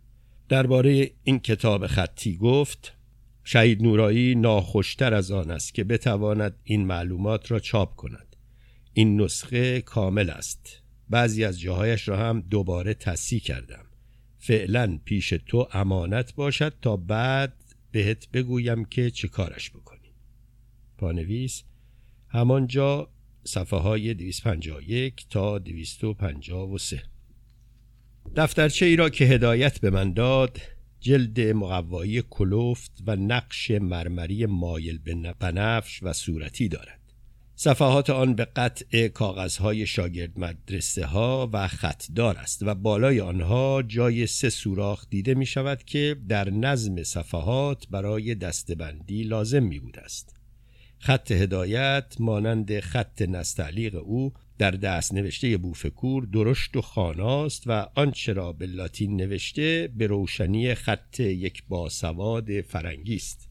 درباره 0.49 1.11
این 1.25 1.39
کتاب 1.39 1.87
خطی 1.87 2.37
گفت 2.37 2.95
شهید 3.45 3.83
نورایی 3.83 4.35
ناخوشتر 4.35 5.15
از 5.15 5.31
آن 5.31 5.51
است 5.51 5.75
که 5.75 5.85
بتواند 5.85 6.57
این 6.65 6.87
معلومات 6.87 7.51
را 7.51 7.59
چاپ 7.59 7.95
کند. 7.95 8.37
این 8.93 9.21
نسخه 9.21 9.81
کامل 9.81 10.31
است. 10.31 10.83
بعضی 11.11 11.45
از 11.45 11.61
جاهایش 11.61 12.09
را 12.09 12.17
هم 12.17 12.41
دوباره 12.41 12.95
تصحیح 12.95 13.41
کردم. 13.41 13.85
فعلا 14.39 14.99
پیش 15.05 15.35
تو 15.47 15.69
امانت 15.73 16.35
باشد 16.35 16.75
تا 16.83 16.97
بعد 16.97 17.53
بهت 17.91 18.31
بگویم 18.31 18.85
که 18.85 19.11
چه 19.11 19.29
کارش 19.29 19.71
بکنی. 19.71 20.13
پانویس 20.99 21.63
همانجا 22.29 23.11
صفحه 23.45 23.79
های 23.79 24.15
251 24.15 25.27
تا 25.31 25.59
253 25.59 27.03
دفترچه 28.37 28.87
ای 28.87 28.97
را 28.97 29.11
که 29.11 29.25
هدایت 29.25 29.81
به 29.81 29.91
من 29.91 30.13
داد 30.13 30.61
جلد 31.01 31.41
مقوایی 31.41 32.23
کلوفت 32.23 33.03
و 33.07 33.17
نقش 33.17 33.71
مرمری 33.71 34.47
مایل 34.47 34.99
به 34.99 35.35
بنفش 35.39 36.03
و 36.03 36.13
صورتی 36.13 36.69
دارد. 36.69 36.98
صفحات 37.61 38.11
آن 38.11 38.35
به 38.35 38.45
قطع 38.45 39.09
کاغذهای 39.09 39.87
شاگرد 39.87 40.39
مدرسه 40.39 41.07
ها 41.07 41.51
و 41.53 41.69
خطدار 41.69 42.37
است 42.37 42.63
و 42.63 42.75
بالای 42.75 43.21
آنها 43.21 43.83
جای 43.83 44.27
سه 44.27 44.51
سوراخ 44.51 45.07
دیده 45.11 45.35
می 45.35 45.47
شود 45.47 45.85
که 45.85 46.17
در 46.29 46.51
نظم 46.51 47.03
صفحات 47.03 47.89
برای 47.91 48.35
دستبندی 48.35 49.23
لازم 49.23 49.63
می 49.63 49.79
بود 49.79 49.99
است. 49.99 50.37
خط 50.99 51.31
هدایت 51.31 52.17
مانند 52.19 52.81
خط 52.81 53.23
نستعلیق 53.23 53.95
او 53.95 54.33
در 54.59 54.71
دست 54.71 55.15
نوشته 55.15 55.57
بوفکور 55.57 56.25
درشت 56.25 56.77
و 56.77 56.83
خاناست 56.83 57.63
و 57.67 57.87
آنچه 57.95 58.33
را 58.33 58.53
به 58.53 58.67
لاتین 58.67 59.17
نوشته 59.17 59.93
به 59.97 60.07
روشنی 60.07 60.75
خط 60.75 61.21
یک 61.21 61.63
باسواد 61.69 62.61
فرنگی 62.61 63.17
است. 63.17 63.48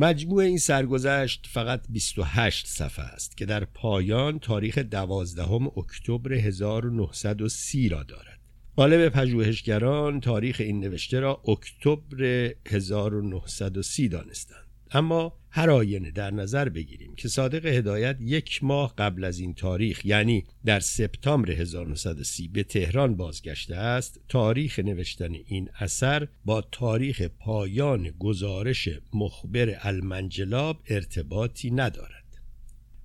مجموع 0.00 0.42
این 0.42 0.58
سرگذشت 0.58 1.46
فقط 1.50 1.80
28 1.88 2.66
صفحه 2.66 3.04
است 3.04 3.36
که 3.36 3.46
در 3.46 3.64
پایان 3.64 4.38
تاریخ 4.38 4.78
12 4.78 5.52
اکتبر 5.52 6.32
1930 6.32 7.88
را 7.88 8.02
دارد. 8.02 8.38
غالب 8.76 9.08
پژوهشگران 9.08 10.20
تاریخ 10.20 10.56
این 10.60 10.80
نوشته 10.80 11.20
را 11.20 11.42
اکتبر 11.48 12.50
1930 12.66 14.08
دانستند. 14.08 14.67
اما 14.90 15.32
هر 15.50 15.70
آینه 15.70 16.10
در 16.10 16.30
نظر 16.30 16.68
بگیریم 16.68 17.14
که 17.14 17.28
صادق 17.28 17.66
هدایت 17.66 18.16
یک 18.20 18.64
ماه 18.64 18.94
قبل 18.98 19.24
از 19.24 19.38
این 19.38 19.54
تاریخ 19.54 20.04
یعنی 20.04 20.44
در 20.64 20.80
سپتامبر 20.80 21.50
1930 21.50 22.48
به 22.48 22.62
تهران 22.62 23.16
بازگشته 23.16 23.76
است 23.76 24.20
تاریخ 24.28 24.78
نوشتن 24.78 25.34
این 25.46 25.68
اثر 25.78 26.28
با 26.44 26.60
تاریخ 26.60 27.22
پایان 27.22 28.10
گزارش 28.18 28.88
مخبر 29.14 29.76
المنجلاب 29.80 30.82
ارتباطی 30.88 31.70
ندارد. 31.70 32.18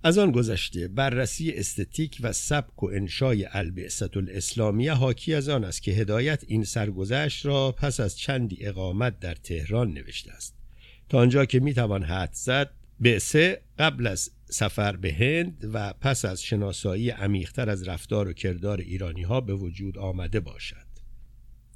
از 0.05 0.17
آن 0.17 0.31
گذشته 0.31 0.87
بررسی 0.87 1.51
استتیک 1.51 2.17
و 2.21 2.33
سبک 2.33 2.83
و 2.83 2.89
انشای 2.93 3.47
البعثت 3.51 4.17
الاسلامیه 4.17 4.93
حاکی 4.93 5.33
از 5.33 5.49
آن 5.49 5.63
است 5.63 5.83
که 5.83 5.91
هدایت 5.91 6.43
این 6.47 6.63
سرگذشت 6.63 7.45
را 7.45 7.71
پس 7.71 7.99
از 7.99 8.17
چندی 8.17 8.65
اقامت 8.65 9.19
در 9.19 9.35
تهران 9.35 9.91
نوشته 9.93 10.31
است. 10.31 10.62
تا 11.09 11.19
آنجا 11.19 11.45
که 11.45 11.59
می‌توان 11.59 12.03
حد 12.03 12.33
زد 12.33 12.69
بعثه 12.99 13.61
قبل 13.79 14.07
از 14.07 14.31
سفر 14.45 14.95
به 14.95 15.13
هند 15.13 15.69
و 15.73 15.93
پس 16.01 16.25
از 16.25 16.43
شناسایی 16.43 17.09
عمیقتر 17.09 17.69
از 17.69 17.87
رفتار 17.87 18.27
و 18.27 18.33
کردار 18.33 18.79
ایرانی 18.79 19.23
ها 19.23 19.41
به 19.41 19.53
وجود 19.53 19.97
آمده 19.97 20.39
باشد. 20.39 20.93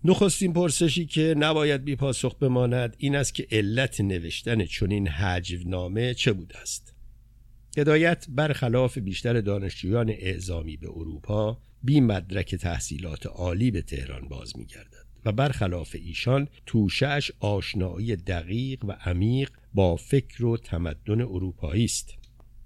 نخستین 0.04 0.54
پرسشی 0.54 1.06
که 1.06 1.36
نباید 1.38 1.84
بی 1.84 1.96
پاسخ 1.96 2.36
بماند 2.36 2.96
این 2.98 3.16
است 3.16 3.34
که 3.34 3.48
علت 3.52 4.02
نوشتن 4.02 4.66
چنین 4.66 5.10
نامه 5.66 6.14
چه 6.14 6.34
بوده 6.34 6.58
است. 6.58 6.94
هدایت 7.78 8.26
برخلاف 8.30 8.98
بیشتر 8.98 9.42
دانشجویان 9.42 10.10
اعزامی 10.10 10.78
به 10.78 10.88
اروپا 10.90 11.62
بی 11.84 12.00
مدرک 12.00 12.56
تحصیلات 12.56 13.26
عالی 13.26 13.72
به 13.72 13.82
تهران 13.82 14.28
باز 14.28 14.58
میگردد. 14.58 14.97
و 15.28 15.32
برخلاف 15.32 15.96
ایشان 16.06 16.48
توشهش 16.66 17.32
آشنایی 17.40 18.16
دقیق 18.16 18.86
و 18.86 18.92
عمیق 18.92 19.50
با 19.74 19.96
فکر 19.96 20.46
و 20.46 20.58
تمدن 20.58 21.22
اروپایی 21.22 21.86
است. 21.86 22.14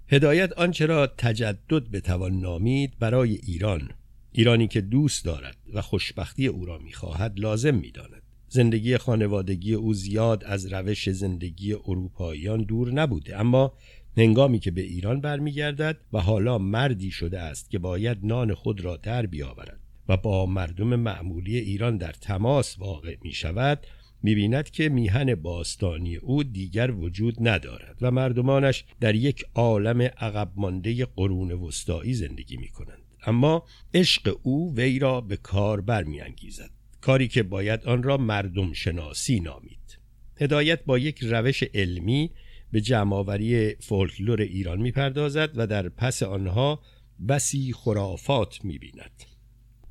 هدایت 0.08 0.52
آنچه 0.52 0.86
را 0.86 1.06
تجدد 1.06 1.90
بتوان 1.90 2.40
نامید 2.40 2.98
برای 2.98 3.34
ایران. 3.34 3.90
ایرانی 4.32 4.68
که 4.68 4.80
دوست 4.80 5.24
دارد 5.24 5.56
و 5.74 5.82
خوشبختی 5.82 6.46
او 6.46 6.64
را 6.64 6.78
می‌خواهد 6.78 7.40
لازم 7.40 7.74
می‌داند. 7.74 8.22
زندگی 8.48 8.96
خانوادگی 8.96 9.74
او 9.74 9.94
زیاد 9.94 10.44
از 10.44 10.72
روش 10.72 11.10
زندگی 11.10 11.72
اروپاییان 11.72 12.62
دور 12.62 12.92
نبوده 12.92 13.40
اما 13.40 13.72
هنگامی 14.16 14.58
که 14.58 14.70
به 14.70 14.80
ایران 14.80 15.20
برمیگردد 15.20 15.96
و 16.12 16.20
حالا 16.20 16.58
مردی 16.58 17.10
شده 17.10 17.40
است 17.40 17.70
که 17.70 17.78
باید 17.78 18.18
نان 18.22 18.54
خود 18.54 18.80
را 18.80 18.96
در 18.96 19.26
بیاورد. 19.26 19.81
و 20.08 20.16
با 20.16 20.46
مردم 20.46 20.96
معمولی 20.96 21.58
ایران 21.58 21.96
در 21.96 22.12
تماس 22.12 22.78
واقع 22.78 23.16
می 23.22 23.32
شود 23.32 23.86
می‌بیند 24.22 24.70
که 24.70 24.88
میهن 24.88 25.34
باستانی 25.34 26.16
او 26.16 26.42
دیگر 26.42 26.90
وجود 26.90 27.48
ندارد 27.48 27.96
و 28.00 28.10
مردمانش 28.10 28.84
در 29.00 29.14
یک 29.14 29.44
عالم 29.54 30.00
عقب 30.02 30.52
مانده 30.56 31.04
قرون 31.04 31.52
وسطایی 31.52 32.14
زندگی 32.14 32.56
می 32.56 32.68
کنند. 32.68 33.02
اما 33.26 33.64
عشق 33.94 34.38
او 34.42 34.74
وی 34.76 34.98
را 34.98 35.20
به 35.20 35.36
کار 35.36 35.80
برمیانگیزد 35.80 36.70
کاری 37.00 37.28
که 37.28 37.42
باید 37.42 37.84
آن 37.84 38.02
را 38.02 38.16
مردم 38.16 38.72
شناسی 38.72 39.40
نامید 39.40 39.98
هدایت 40.40 40.84
با 40.84 40.98
یک 40.98 41.18
روش 41.22 41.62
علمی 41.62 42.30
به 42.72 42.80
جمعآوری 42.80 43.74
فولکلور 43.74 44.40
ایران 44.40 44.80
می‌پردازد 44.80 45.50
و 45.54 45.66
در 45.66 45.88
پس 45.88 46.22
آنها 46.22 46.82
بسی 47.28 47.72
خرافات 47.72 48.64
می‌بیند 48.64 49.31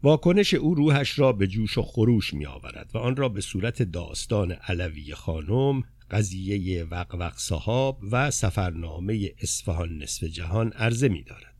واکنش 0.03 0.53
او 0.53 0.75
روحش 0.75 1.19
را 1.19 1.33
به 1.33 1.47
جوش 1.47 1.77
و 1.77 1.81
خروش 1.81 2.33
می 2.33 2.45
آورد 2.45 2.91
و 2.93 2.97
آن 2.97 3.15
را 3.15 3.29
به 3.29 3.41
صورت 3.41 3.83
داستان 3.83 4.51
علوی 4.51 5.13
خانم، 5.13 5.83
قضیه 6.11 6.83
وقوق 6.83 7.33
صحاب 7.37 7.99
و 8.11 8.31
سفرنامه 8.31 9.29
اصفهان 9.41 9.97
نصف 9.97 10.23
جهان 10.23 10.71
عرضه 10.71 11.09
می 11.09 11.23
دارد. 11.23 11.55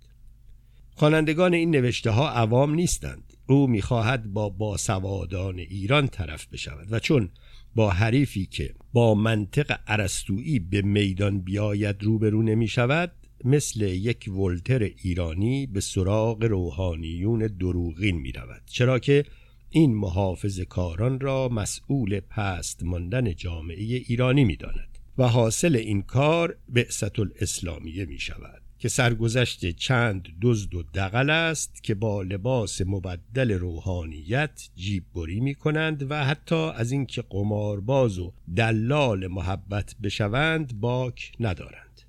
خوانندگان 0.95 1.53
این 1.53 1.71
نوشته 1.71 2.11
ها 2.11 2.29
عوام 2.29 2.73
نیستند. 2.73 3.33
او 3.47 3.67
می‌خواهد 3.67 4.33
با 4.33 4.49
باسوادان 4.49 5.59
ایران 5.59 6.07
طرف 6.07 6.47
بشود 6.47 6.87
و 6.93 6.99
چون 6.99 7.29
با 7.75 7.89
حریفی 7.89 8.45
که 8.45 8.73
با 8.93 9.15
منطق 9.15 9.79
عرستویی 9.87 10.59
به 10.59 10.81
میدان 10.81 11.39
بیاید 11.39 12.03
روبرو 12.03 12.41
نمی 12.41 12.67
شود 12.67 13.11
مثل 13.45 13.81
یک 13.81 14.29
ولتر 14.35 14.83
ایرانی 15.03 15.67
به 15.67 15.81
سراغ 15.81 16.43
روحانیون 16.43 17.47
دروغین 17.47 18.15
می 18.15 18.31
رود 18.31 18.61
چرا 18.65 18.99
که 18.99 19.25
این 19.69 19.95
محافظ 19.95 20.59
کاران 20.59 21.19
را 21.19 21.49
مسئول 21.49 22.19
پست 22.19 22.83
ماندن 22.83 23.35
جامعه 23.35 23.77
ایرانی 23.77 24.43
می 24.43 24.55
داند 24.55 24.97
و 25.17 25.27
حاصل 25.27 25.75
این 25.75 26.01
کار 26.01 26.57
بعثت 26.69 27.19
الاسلامیه 27.19 28.05
می 28.05 28.19
شود 28.19 28.61
که 28.79 28.89
سرگذشت 28.89 29.69
چند 29.69 30.27
دزد 30.41 30.75
و 30.75 30.83
دقل 30.83 31.29
است 31.29 31.83
که 31.83 31.95
با 31.95 32.21
لباس 32.21 32.81
مبدل 32.81 33.51
روحانیت 33.51 34.69
جیب 34.75 35.03
بری 35.15 35.39
می 35.39 35.55
کنند 35.55 36.11
و 36.11 36.25
حتی 36.25 36.55
از 36.55 36.91
اینکه 36.91 37.23
قمارباز 37.29 38.19
و 38.19 38.33
دلال 38.55 39.27
محبت 39.27 39.95
بشوند 40.03 40.79
باک 40.79 41.31
ندارند. 41.39 42.01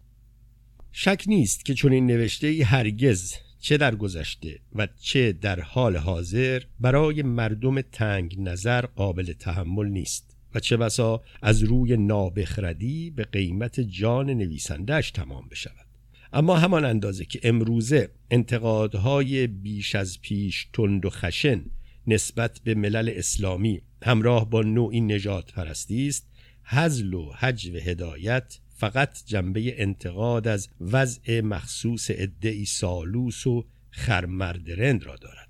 شک 0.92 1.24
نیست 1.26 1.64
که 1.64 1.74
چون 1.74 1.92
این 1.92 2.06
نوشته 2.06 2.46
ای 2.46 2.62
هرگز 2.62 3.34
چه 3.60 3.76
در 3.76 3.94
گذشته 3.94 4.58
و 4.74 4.88
چه 5.00 5.32
در 5.32 5.60
حال 5.60 5.96
حاضر 5.96 6.62
برای 6.80 7.22
مردم 7.22 7.80
تنگ 7.80 8.40
نظر 8.40 8.86
قابل 8.86 9.32
تحمل 9.32 9.86
نیست 9.86 10.36
و 10.54 10.60
چه 10.60 10.76
بسا 10.76 11.22
از 11.42 11.62
روی 11.62 11.96
نابخردی 11.96 13.10
به 13.10 13.24
قیمت 13.24 13.80
جان 13.80 14.30
نویسندهش 14.30 15.10
تمام 15.10 15.48
بشود. 15.50 15.86
اما 16.32 16.56
همان 16.56 16.84
اندازه 16.84 17.24
که 17.24 17.40
امروزه 17.42 18.10
انتقادهای 18.30 19.46
بیش 19.46 19.94
از 19.94 20.20
پیش 20.20 20.68
تند 20.72 21.04
و 21.04 21.10
خشن 21.10 21.64
نسبت 22.06 22.60
به 22.64 22.74
ملل 22.74 23.12
اسلامی 23.16 23.82
همراه 24.02 24.50
با 24.50 24.62
نوعی 24.62 25.00
نجات 25.00 25.52
پرستی 25.52 26.08
است 26.08 26.26
حزل 26.64 27.14
و 27.14 27.32
حجو 27.32 27.76
هدایت 27.76 28.58
فقط 28.82 29.22
جنبه 29.26 29.82
انتقاد 29.82 30.48
از 30.48 30.68
وضع 30.80 31.40
مخصوص 31.40 32.10
ادعی 32.14 32.64
سالوس 32.64 33.46
و 33.46 33.64
خرمردرند 33.90 35.04
را 35.04 35.16
دارد. 35.16 35.48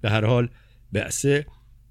به 0.00 0.10
هر 0.10 0.24
حال 0.24 0.48
بعثه 0.92 1.46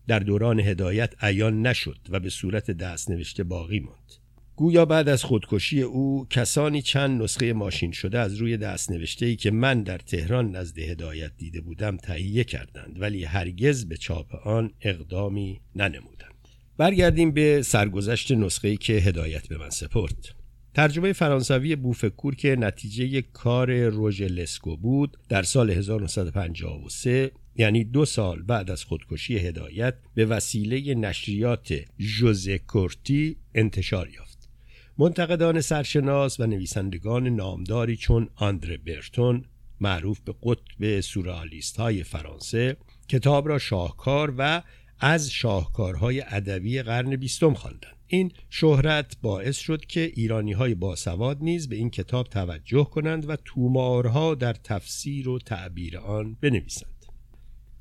در 0.08 0.20
دوران 0.20 0.60
هدایت 0.60 1.14
عیان 1.20 1.68
نشد 1.68 1.98
و 2.10 2.20
به 2.20 2.30
صورت 2.30 2.72
دست 2.72 3.10
نوشته 3.12 3.44
باقی 3.44 3.80
ماند. 3.80 4.12
گویا 4.56 4.86
بعد 4.86 5.10
از 5.10 5.24
خودکشی 5.24 5.82
او 5.82 6.28
کسانی 6.30 6.82
چند 6.82 7.22
نسخه 7.22 7.54
ماشین 7.54 7.92
شده 7.92 8.20
از 8.20 8.36
روی 8.36 8.58
دست 8.58 8.92
نوشته 8.92 9.26
ای 9.26 9.36
که 9.36 9.52
من 9.52 9.84
در 9.84 9.98
تهران 9.98 10.56
نزد 10.56 10.80
هدایت 10.80 11.32
دیده 11.38 11.62
بودم 11.62 11.98
تهیه 11.98 12.44
کردند 12.44 13.02
ولی 13.02 13.24
هرگز 13.24 13.86
به 13.86 13.98
چاپ 13.98 14.48
آن 14.48 14.72
اقدامی 14.82 15.62
ننمودند. 15.76 16.48
برگردیم 16.78 17.32
به 17.32 17.62
سرگذشت 17.62 18.32
نسخه 18.32 18.68
ای 18.68 18.78
که 18.78 18.94
هدایت 18.94 19.48
به 19.48 19.58
من 19.58 19.70
سپرد. 19.70 20.45
ترجمه 20.76 21.14
فرانسوی 21.14 21.76
بوفکور 21.76 22.36
که 22.36 22.56
نتیجه 22.60 23.22
کار 23.22 23.88
روژ 23.88 24.22
لسکو 24.22 24.78
بود 24.78 25.18
در 25.30 25.44
سال 25.44 25.72
1953 25.72 27.32
یعنی 27.56 27.84
دو 27.84 28.06
سال 28.06 28.42
بعد 28.42 28.72
از 28.72 28.84
خودکشی 28.84 29.38
هدایت 29.38 29.96
به 30.16 30.26
وسیله 30.26 30.96
نشریات 30.96 31.74
جوزه 31.98 32.58
کورتی 32.58 33.38
انتشار 33.54 34.10
یافت. 34.10 34.50
منتقدان 34.98 35.62
سرشناس 35.62 36.40
و 36.40 36.46
نویسندگان 36.46 37.28
نامداری 37.28 37.96
چون 37.96 38.30
آندره 38.36 38.78
برتون 38.78 39.46
معروف 39.80 40.20
به 40.20 40.36
قطب 40.44 41.02
سورالیست 41.02 41.78
های 41.78 42.04
فرانسه 42.04 42.78
کتاب 43.10 43.48
را 43.48 43.58
شاهکار 43.58 44.34
و 44.38 44.62
از 45.00 45.32
شاهکارهای 45.32 46.22
ادبی 46.22 46.82
قرن 46.82 47.16
بیستم 47.16 47.54
خواندند. 47.54 47.95
این 48.08 48.32
شهرت 48.50 49.18
باعث 49.22 49.58
شد 49.58 49.86
که 49.86 50.12
ایرانی 50.14 50.52
های 50.52 50.76
باسواد 50.76 51.38
نیز 51.42 51.70
به 51.70 51.76
این 51.76 51.90
کتاب 51.90 52.28
توجه 52.28 52.84
کنند 52.84 53.30
و 53.30 53.36
تومارها 53.46 54.36
در 54.36 54.54
تفسیر 54.54 55.30
و 55.30 55.40
تعبیر 55.40 55.98
آن 55.98 56.38
بنویسند. 56.42 57.06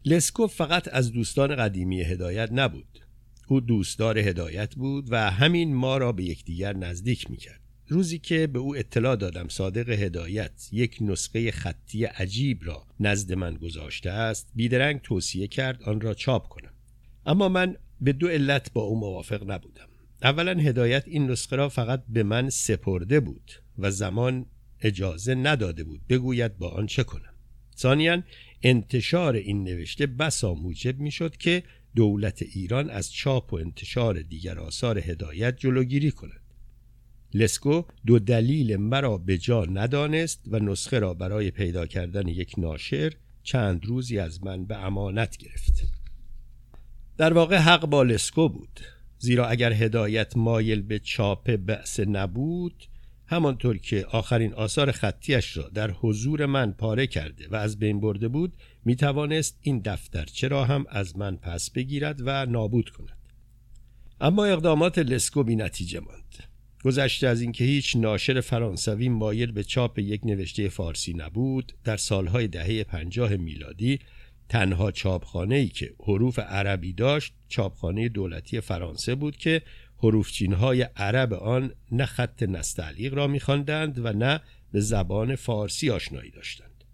لسکو 0.04 0.46
فقط 0.46 0.88
از 0.92 1.12
دوستان 1.12 1.56
قدیمی 1.56 2.02
هدایت 2.02 2.48
نبود. 2.52 3.00
او 3.48 3.60
دوستدار 3.60 4.18
هدایت 4.18 4.74
بود 4.74 5.06
و 5.10 5.30
همین 5.30 5.74
ما 5.74 5.96
را 5.96 6.12
به 6.12 6.24
یکدیگر 6.24 6.76
نزدیک 6.76 7.30
می‌کرد. 7.30 7.60
روزی 7.88 8.18
که 8.18 8.46
به 8.46 8.58
او 8.58 8.76
اطلاع 8.76 9.16
دادم 9.16 9.48
صادق 9.48 9.88
هدایت 9.88 10.68
یک 10.72 10.98
نسخه 11.00 11.50
خطی 11.50 12.04
عجیب 12.04 12.58
را 12.62 12.86
نزد 13.00 13.32
من 13.32 13.54
گذاشته 13.54 14.10
است 14.10 14.50
بیدرنگ 14.54 15.00
توصیه 15.02 15.46
کرد 15.46 15.82
آن 15.82 16.00
را 16.00 16.14
چاپ 16.14 16.48
کنم. 16.48 16.72
اما 17.26 17.48
من 17.48 17.76
به 18.00 18.12
دو 18.12 18.28
علت 18.28 18.72
با 18.72 18.82
او 18.82 19.00
موافق 19.00 19.50
نبودم. 19.50 19.88
اولا 20.24 20.60
هدایت 20.60 21.04
این 21.06 21.30
نسخه 21.30 21.56
را 21.56 21.68
فقط 21.68 22.04
به 22.08 22.22
من 22.22 22.50
سپرده 22.50 23.20
بود 23.20 23.50
و 23.78 23.90
زمان 23.90 24.46
اجازه 24.80 25.34
نداده 25.34 25.84
بود 25.84 26.00
بگوید 26.08 26.58
با 26.58 26.68
آن 26.68 26.86
چه 26.86 27.04
کنم. 27.04 27.34
ثانیا 27.76 28.22
انتشار 28.62 29.34
این 29.34 29.64
نوشته 29.64 30.06
بسا 30.06 30.54
موجب 30.54 30.98
می‌شد 30.98 31.36
که 31.36 31.62
دولت 31.94 32.42
ایران 32.42 32.90
از 32.90 33.12
چاپ 33.12 33.52
و 33.52 33.56
انتشار 33.56 34.22
دیگر 34.22 34.58
آثار 34.58 34.98
هدایت 34.98 35.56
جلوگیری 35.56 36.10
کند. 36.10 36.40
لسکو 37.34 37.82
دو 38.06 38.18
دلیل 38.18 38.76
مرا 38.76 39.18
به 39.18 39.38
جا 39.38 39.64
ندانست 39.64 40.44
و 40.46 40.58
نسخه 40.58 40.98
را 40.98 41.14
برای 41.14 41.50
پیدا 41.50 41.86
کردن 41.86 42.28
یک 42.28 42.54
ناشر 42.58 43.12
چند 43.42 43.86
روزی 43.86 44.18
از 44.18 44.44
من 44.44 44.64
به 44.64 44.76
امانت 44.76 45.36
گرفت. 45.36 45.86
در 47.16 47.32
واقع 47.32 47.56
حق 47.56 47.86
با 47.86 48.02
لسکو 48.02 48.48
بود. 48.48 48.80
زیرا 49.24 49.48
اگر 49.48 49.72
هدایت 49.72 50.36
مایل 50.36 50.82
به 50.82 50.98
چاپ 50.98 51.50
بعث 51.56 52.00
نبود 52.00 52.84
همانطور 53.26 53.78
که 53.78 54.04
آخرین 54.04 54.54
آثار 54.54 54.92
خطیش 54.92 55.56
را 55.56 55.68
در 55.68 55.90
حضور 55.90 56.46
من 56.46 56.72
پاره 56.72 57.06
کرده 57.06 57.48
و 57.48 57.56
از 57.56 57.78
بین 57.78 58.00
برده 58.00 58.28
بود 58.28 58.52
می 58.84 58.96
توانست 58.96 59.58
این 59.60 59.78
دفتر 59.78 60.24
چرا 60.24 60.64
هم 60.64 60.84
از 60.88 61.18
من 61.18 61.36
پس 61.36 61.70
بگیرد 61.70 62.20
و 62.24 62.46
نابود 62.46 62.90
کند. 62.90 63.18
اما 64.20 64.44
اقدامات 64.44 64.98
لسکو 64.98 65.42
بی 65.42 65.56
نتیجه 65.56 66.00
ماند. 66.00 66.34
گذشته 66.84 67.26
از 67.26 67.40
اینکه 67.40 67.64
هیچ 67.64 67.96
ناشر 67.96 68.40
فرانسوی 68.40 69.08
مایل 69.08 69.52
به 69.52 69.64
چاپ 69.64 69.98
یک 69.98 70.20
نوشته 70.24 70.68
فارسی 70.68 71.14
نبود 71.14 71.72
در 71.84 71.96
سالهای 71.96 72.48
دهه 72.48 72.84
پنجاه 72.84 73.36
میلادی 73.36 73.98
تنها 74.48 74.90
چاپخانه 74.90 75.54
ای 75.54 75.68
که 75.68 75.94
حروف 76.00 76.38
عربی 76.38 76.92
داشت 76.92 77.34
چاپخانه 77.48 78.08
دولتی 78.08 78.60
فرانسه 78.60 79.14
بود 79.14 79.36
که 79.36 79.62
حروفچین 79.96 80.42
های 80.42 80.82
عرب 80.82 81.32
آن 81.32 81.74
نه 81.92 82.06
خط 82.06 82.42
نستعلیق 82.42 83.14
را 83.14 83.26
میخواندند 83.26 84.04
و 84.04 84.12
نه 84.12 84.40
به 84.72 84.80
زبان 84.80 85.36
فارسی 85.36 85.90
آشنایی 85.90 86.30
داشتند. 86.30 86.84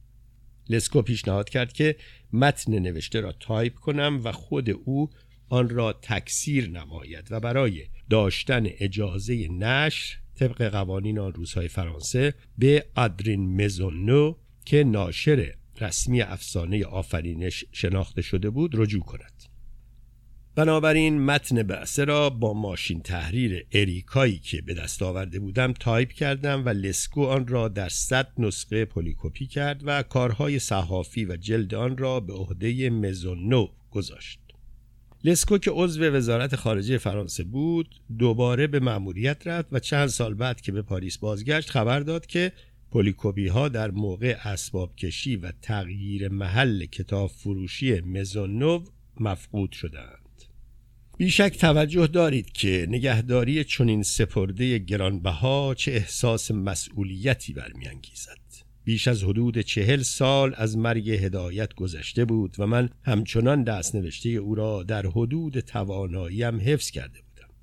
لسکو 0.68 1.02
پیشنهاد 1.02 1.48
کرد 1.48 1.72
که 1.72 1.96
متن 2.32 2.78
نوشته 2.78 3.20
را 3.20 3.32
تایپ 3.32 3.74
کنم 3.74 4.20
و 4.24 4.32
خود 4.32 4.70
او 4.70 5.10
آن 5.48 5.68
را 5.68 5.92
تکثیر 5.92 6.68
نماید 6.68 7.26
و 7.30 7.40
برای 7.40 7.86
داشتن 8.10 8.62
اجازه 8.66 9.48
نشر 9.48 10.18
طبق 10.34 10.62
قوانین 10.62 11.18
آن 11.18 11.32
روزهای 11.32 11.68
فرانسه 11.68 12.34
به 12.58 12.84
آدرین 12.94 13.64
مزونو 13.64 14.34
که 14.64 14.84
ناشر 14.84 15.54
رسمی 15.80 16.22
افسانه 16.22 16.84
آفرینش 16.84 17.64
شناخته 17.72 18.22
شده 18.22 18.50
بود 18.50 18.70
رجوع 18.74 19.02
کند. 19.02 19.32
بنابراین 20.54 21.24
متن 21.24 21.62
البعثه 21.62 22.04
را 22.04 22.30
با 22.30 22.52
ماشین 22.52 23.00
تحریر 23.02 23.66
اریکایی 23.72 24.38
که 24.38 24.62
به 24.62 24.74
دست 24.74 25.02
آورده 25.02 25.40
بودم 25.40 25.72
تایپ 25.72 26.12
کردم 26.12 26.66
و 26.66 26.68
لسکو 26.68 27.24
آن 27.24 27.46
را 27.46 27.68
در 27.68 27.88
صد 27.88 28.28
نسخه 28.38 28.84
پلیکوپی 28.84 29.46
کرد 29.46 29.80
و 29.84 30.02
کارهای 30.02 30.58
صحافی 30.58 31.24
و 31.24 31.36
جلد 31.36 31.74
آن 31.74 31.96
را 31.96 32.20
به 32.20 32.32
عهده 32.32 32.90
مزونو 32.90 33.68
گذاشت. 33.90 34.40
لسکو 35.24 35.58
که 35.58 35.70
عضو 35.74 36.04
وزارت 36.04 36.56
خارجه 36.56 36.98
فرانسه 36.98 37.44
بود 37.44 38.00
دوباره 38.18 38.66
به 38.66 38.80
مأموریت 38.80 39.46
رفت 39.46 39.68
و 39.72 39.78
چند 39.78 40.06
سال 40.06 40.34
بعد 40.34 40.60
که 40.60 40.72
به 40.72 40.82
پاریس 40.82 41.18
بازگشت 41.18 41.70
خبر 41.70 42.00
داد 42.00 42.26
که 42.26 42.52
پولیکوبی 42.90 43.48
ها 43.48 43.68
در 43.68 43.90
موقع 43.90 44.36
اسباب 44.44 44.96
کشی 44.96 45.36
و 45.36 45.52
تغییر 45.62 46.28
محل 46.28 46.86
کتاب 46.86 47.30
فروشی 47.30 48.00
مزونوو 48.00 48.84
مفقود 49.20 49.72
شدند. 49.72 50.20
بیشک 51.16 51.56
توجه 51.58 52.06
دارید 52.06 52.52
که 52.52 52.86
نگهداری 52.88 53.64
چنین 53.64 54.02
سپرده 54.02 54.78
گرانبها 54.78 55.74
چه 55.74 55.92
احساس 55.92 56.50
مسئولیتی 56.50 57.52
برمیانگیزد. 57.52 58.38
بیش 58.84 59.08
از 59.08 59.24
حدود 59.24 59.58
چهل 59.58 60.02
سال 60.02 60.54
از 60.56 60.76
مرگ 60.76 61.10
هدایت 61.10 61.74
گذشته 61.74 62.24
بود 62.24 62.54
و 62.58 62.66
من 62.66 62.88
همچنان 63.02 63.64
دست 63.64 63.94
نوشته 63.94 64.28
او 64.28 64.54
را 64.54 64.82
در 64.82 65.06
حدود 65.06 65.60
تواناییم 65.60 66.60
حفظ 66.60 66.90
کرده 66.90 67.18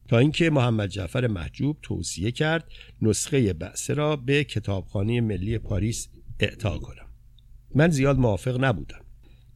تا 0.07 0.17
اینکه 0.17 0.49
محمد 0.49 0.89
جعفر 0.89 1.27
محجوب 1.27 1.77
توصیه 1.81 2.31
کرد 2.31 2.71
نسخه 3.01 3.53
بعثه 3.53 3.93
را 3.93 4.15
به 4.15 4.43
کتابخانه 4.43 5.21
ملی 5.21 5.57
پاریس 5.57 6.07
اعطا 6.39 6.77
کنم. 6.77 7.07
من 7.75 7.89
زیاد 7.89 8.17
موافق 8.17 8.63
نبودم. 8.63 9.01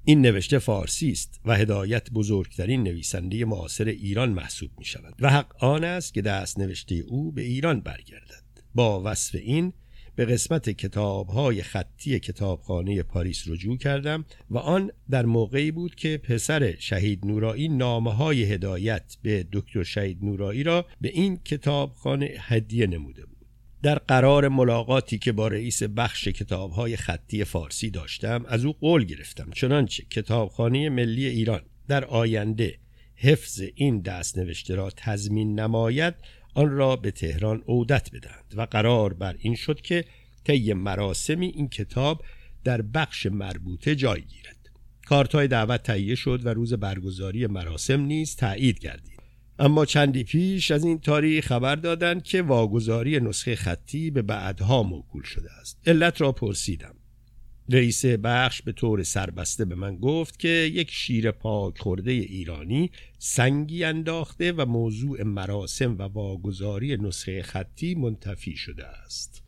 این 0.04 0.22
نوشته 0.22 0.60
فارسی 0.60 1.12
است 1.12 1.42
و 1.46 1.56
هدایت 1.56 2.12
بزرگترین 2.12 2.84
نویسنده 2.84 3.46
معاصر 3.46 3.86
ایران 3.86 4.30
محسوب 4.30 4.72
می 4.78 4.86
شود 4.86 5.14
و 5.20 5.30
حق 5.30 5.64
آن 5.64 5.84
است 5.84 6.14
که 6.14 6.22
دست 6.22 6.60
نوشته 6.60 6.96
او 6.96 7.32
به 7.32 7.42
ایران 7.42 7.82
برگردد. 7.82 8.44
با 8.76 9.02
وصف 9.06 9.36
این 9.36 9.74
به 10.16 10.26
قسمت 10.26 10.70
کتاب 10.70 11.28
های 11.28 11.64
خطی 11.64 12.20
کتابخانه 12.20 13.04
پاریس 13.04 13.48
رجوع 13.48 13.78
کردم 13.78 14.26
و 14.50 14.58
آن 14.58 14.92
در 15.10 15.26
موقعی 15.26 15.72
بود 15.72 15.96
که 15.96 16.18
پسر 16.18 16.76
شهید 16.80 17.26
نورایی 17.26 17.68
نامه 17.68 18.14
های 18.14 18.44
هدایت 18.44 19.18
به 19.22 19.48
دکتر 19.52 19.84
شهید 19.84 20.18
نورایی 20.22 20.64
را 20.64 20.86
به 21.02 21.10
این 21.10 21.38
کتابخانه 21.38 22.30
هدیه 22.40 22.88
نموده 22.88 23.26
بود. 23.26 23.38
در 23.84 23.96
قرار 23.96 24.48
ملاقاتی 24.48 25.18
که 25.18 25.32
با 25.32 25.48
رئیس 25.48 25.84
بخش 25.84 26.28
کتاب 26.28 26.72
های 26.72 26.98
خطی 26.98 27.44
فارسی 27.44 27.90
داشتم 27.90 28.46
از 28.48 28.66
او 28.66 28.74
قول 28.74 29.04
گرفتم. 29.04 29.52
چنانچه 29.52 30.04
کتابخانه 30.10 30.90
ملی 30.90 31.26
ایران 31.26 31.62
در 31.88 32.06
آینده 32.06 32.78
حفظ 33.16 33.62
این 33.76 34.02
دست 34.02 34.38
نوشته 34.38 34.76
را 34.76 34.90
تضمین 34.98 35.60
نماید 35.60 36.14
آن 36.54 36.70
را 36.70 36.96
به 36.96 37.12
تهران 37.12 37.64
عودت 37.68 38.12
بدهند 38.12 38.54
و 38.56 38.62
قرار 38.62 39.14
بر 39.14 39.36
این 39.40 39.56
شد 39.56 39.82
که 39.82 40.06
طی 40.44 40.74
مراسمی 40.74 41.48
این 41.48 41.70
کتاب 41.70 42.24
در 42.64 42.82
بخش 42.82 43.26
مربوطه 43.26 43.96
جای 43.96 44.22
گیرد. 44.22 44.70
کارتای 45.08 45.48
دعوت 45.48 45.84
تهیه 45.84 46.16
شد 46.16 46.46
و 46.46 46.50
روز 46.50 46.74
برگزاری 46.74 47.48
مراسم 47.48 48.02
نیز 48.02 48.36
تایید 48.36 48.80
گردید 48.80 49.22
اما 49.60 49.86
چندی 49.86 50.24
پیش 50.24 50.72
از 50.72 50.86
این 50.86 51.00
تاریخ 51.00 51.48
خبر 51.48 51.76
دادند 51.76 52.24
که 52.24 52.42
واگذاری 52.42 53.20
نسخه 53.20 53.56
خطی 53.56 54.12
به 54.12 54.22
بعدها 54.22 54.84
موکول 54.84 55.24
شده 55.24 55.52
است. 55.62 55.80
علت 55.86 56.22
را 56.22 56.32
پرسیدم. 56.32 56.96
رئیس 57.72 58.06
بخش 58.06 58.62
به 58.62 58.72
طور 58.72 59.04
سربسته 59.04 59.66
به 59.66 59.76
من 59.76 59.96
گفت 59.96 60.40
که 60.40 60.48
یک 60.48 60.92
شیر 60.92 61.32
پاک 61.32 61.78
خورده 61.78 62.12
ایرانی 62.12 62.92
سنگی 63.20 63.84
انداخته 63.84 64.52
و 64.52 64.66
موضوع 64.66 65.24
مراسم 65.24 65.98
و 65.98 66.02
واگذاری 66.02 66.98
نسخه 66.98 67.44
خطی 67.44 67.96
منتفی 67.96 68.56
شده 68.56 68.88
است. 68.88 69.44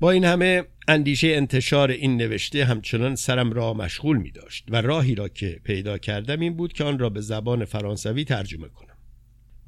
با 0.00 0.10
این 0.10 0.24
همه 0.24 0.64
اندیشه 0.88 1.28
انتشار 1.28 1.90
این 1.90 2.16
نوشته 2.16 2.64
همچنان 2.64 3.14
سرم 3.14 3.52
را 3.52 3.74
مشغول 3.74 4.16
می 4.16 4.30
داشت 4.30 4.64
و 4.68 4.80
راهی 4.80 5.14
را 5.14 5.28
که 5.28 5.60
پیدا 5.64 5.98
کردم 5.98 6.40
این 6.40 6.56
بود 6.56 6.72
که 6.72 6.84
آن 6.84 6.98
را 6.98 7.10
به 7.10 7.20
زبان 7.20 7.64
فرانسوی 7.64 8.24
ترجمه 8.24 8.68
کنم. 8.68 8.97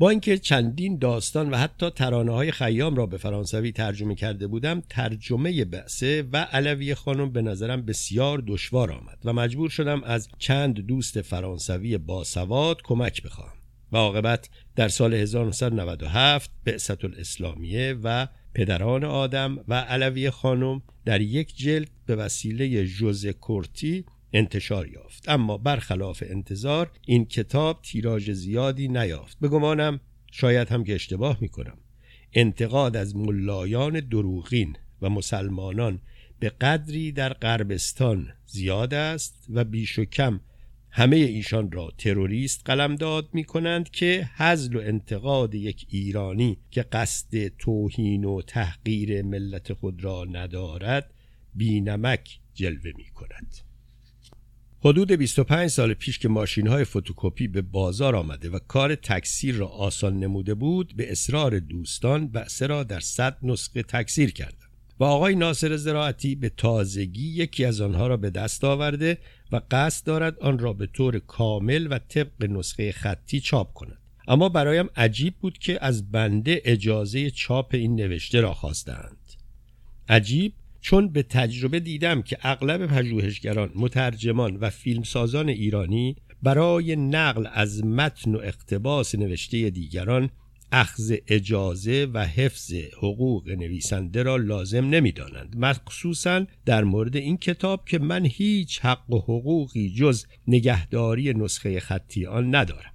با 0.01 0.11
اینکه 0.11 0.39
چندین 0.39 0.99
داستان 0.99 1.51
و 1.51 1.57
حتی 1.57 1.91
ترانه 1.91 2.33
های 2.33 2.53
خیام 2.53 2.97
را 2.97 3.07
به 3.07 3.17
فرانسوی 3.17 3.73
ترجمه 3.73 4.15
کرده 4.15 4.47
بودم 4.47 4.83
ترجمه 4.89 5.65
بعثه 5.65 6.25
و 6.33 6.37
علوی 6.37 6.95
خانم 6.95 7.33
به 7.33 7.43
نظرم 7.43 7.83
بسیار 7.83 8.43
دشوار 8.47 8.93
آمد 8.93 9.19
و 9.25 9.33
مجبور 9.33 9.71
شدم 9.71 10.03
از 10.05 10.29
چند 10.39 10.81
دوست 10.81 11.23
فرانسوی 11.23 11.99
باسواد 11.99 12.83
کمک 12.83 13.23
بخواهم 13.23 13.57
و 13.93 13.97
عاقبت 13.97 14.49
در 14.77 14.89
سال 14.89 15.15
1997 15.15 16.51
بعثت 16.65 17.05
الاسلامیه 17.05 17.97
و 18.03 18.27
پدران 18.55 19.05
آدم 19.05 19.59
و 19.69 19.75
علوی 19.75 20.31
خانم 20.31 20.83
در 21.05 21.21
یک 21.21 21.57
جلد 21.57 21.91
به 22.07 22.17
وسیله 22.17 22.87
جوزه 22.87 23.33
کورتی 23.33 24.05
انتشار 24.33 24.89
یافت. 24.89 25.29
اما 25.29 25.59
برخلاف 25.59 26.23
انتظار 26.27 26.91
این 27.07 27.25
کتاب 27.25 27.83
تیراژ 27.83 28.31
زیادی 28.31 28.89
نیافت. 28.89 29.39
به 29.41 29.49
گمانم 29.49 30.01
شاید 30.33 30.69
هم 30.69 30.85
که 30.85 30.95
اشتباه 30.95 31.39
می 31.41 31.49
کنم 31.49 31.79
انتقاد 32.33 32.97
از 32.97 33.17
ملایان 33.17 34.01
دروغین 34.01 34.77
و 35.03 35.11
مسلمانان 35.11 36.01
به 36.41 36.49
قدری 36.49 37.13
در 37.13 37.33
غربستان 37.33 38.33
زیاد 38.47 38.95
است 38.95 39.47
و 39.49 39.65
بیش 39.65 39.99
و 39.99 40.05
کم 40.05 40.41
همه 40.91 41.17
ایشان 41.17 41.73
را 41.73 41.91
تروریست 41.99 42.63
قلمداد 42.65 43.29
می 43.33 43.45
کنند 43.45 43.91
که 43.91 44.31
حزل 44.37 44.77
و 44.77 44.81
انتقاد 44.81 45.55
یک 45.55 45.87
ایرانی 45.89 46.59
که 46.71 46.83
قصد 46.83 47.49
توهین 47.49 48.25
و 48.25 48.43
تحقیر 48.43 49.23
ملت 49.23 49.73
خود 49.73 50.05
را 50.05 50.25
ندارد 50.25 51.15
بینمک 51.55 52.41
جلوه 52.55 52.93
می 52.97 53.11
کند 53.15 53.70
حدود 54.85 55.13
25 55.13 55.71
سال 55.71 55.95
پیش 55.95 56.19
که 56.19 56.29
ماشین 56.29 56.67
های 56.67 56.85
فتوکپی 56.85 57.49
به 57.49 57.63
بازار 57.63 58.17
آمده 58.17 58.51
و 58.51 58.59
کار 58.69 58.95
تکثیر 58.95 59.55
را 59.55 59.67
آسان 59.67 60.19
نموده 60.19 60.55
بود 60.55 60.93
به 60.97 61.13
اصرار 61.13 61.59
دوستان 61.59 62.29
بعثه 62.29 62.67
را 62.67 62.83
در 62.83 63.01
صد 63.01 63.37
نسخه 63.43 63.83
تکثیر 63.83 64.33
کردند 64.33 64.71
و 65.01 65.05
آقای 65.05 65.35
ناصر 65.35 65.77
زراعتی 65.77 66.35
به 66.35 66.49
تازگی 66.49 67.29
یکی 67.29 67.65
از 67.65 67.81
آنها 67.81 68.07
را 68.07 68.17
به 68.17 68.31
دست 68.31 68.65
آورده 68.65 69.19
و 69.53 69.61
قصد 69.71 70.07
دارد 70.07 70.39
آن 70.39 70.59
را 70.59 70.73
به 70.73 70.87
طور 70.87 71.19
کامل 71.19 71.89
و 71.91 71.99
طبق 71.99 72.45
نسخه 72.45 72.93
خطی 72.93 73.41
چاپ 73.41 73.73
کند. 73.73 73.99
اما 74.29 74.49
برایم 74.49 74.89
عجیب 74.97 75.35
بود 75.41 75.59
که 75.59 75.79
از 75.85 76.11
بنده 76.11 76.63
اجازه 76.65 77.31
چاپ 77.31 77.75
این 77.75 77.97
نوشته 77.97 78.41
را 78.41 78.55
خواستند. 78.55 79.19
عجیب؟ 80.09 80.53
چون 80.81 81.09
به 81.09 81.23
تجربه 81.23 81.81
دیدم 81.81 82.23
که 82.23 82.39
اغلب 82.43 82.87
پژوهشگران 82.87 83.71
مترجمان 83.75 84.57
و 84.57 84.71
فیلمسازان 84.71 85.49
ایرانی 85.49 86.17
برای 86.43 86.97
نقل 86.97 87.47
از 87.53 87.85
متن 87.85 88.35
و 88.35 88.39
اقتباس 88.39 89.15
نوشته 89.15 89.71
دیگران 89.71 90.31
اخذ 90.73 91.15
اجازه 91.29 92.09
و 92.15 92.27
حفظ 92.27 92.73
حقوق 92.99 93.49
نویسنده 93.49 94.23
را 94.23 94.37
لازم 94.37 94.85
نمی‌دانند. 94.85 95.57
مخصوصا 95.57 96.47
در 96.65 96.85
مورد 96.85 97.17
این 97.17 97.37
کتاب 97.37 97.85
که 97.89 97.99
من 97.99 98.27
هیچ 98.27 98.81
حق 98.81 99.11
و 99.11 99.19
حقوقی 99.19 99.91
جز 99.91 100.27
نگهداری 100.47 101.35
نسخه 101.35 101.81
خطی 101.81 102.27
آن 102.27 102.55
ندارم. 102.55 102.93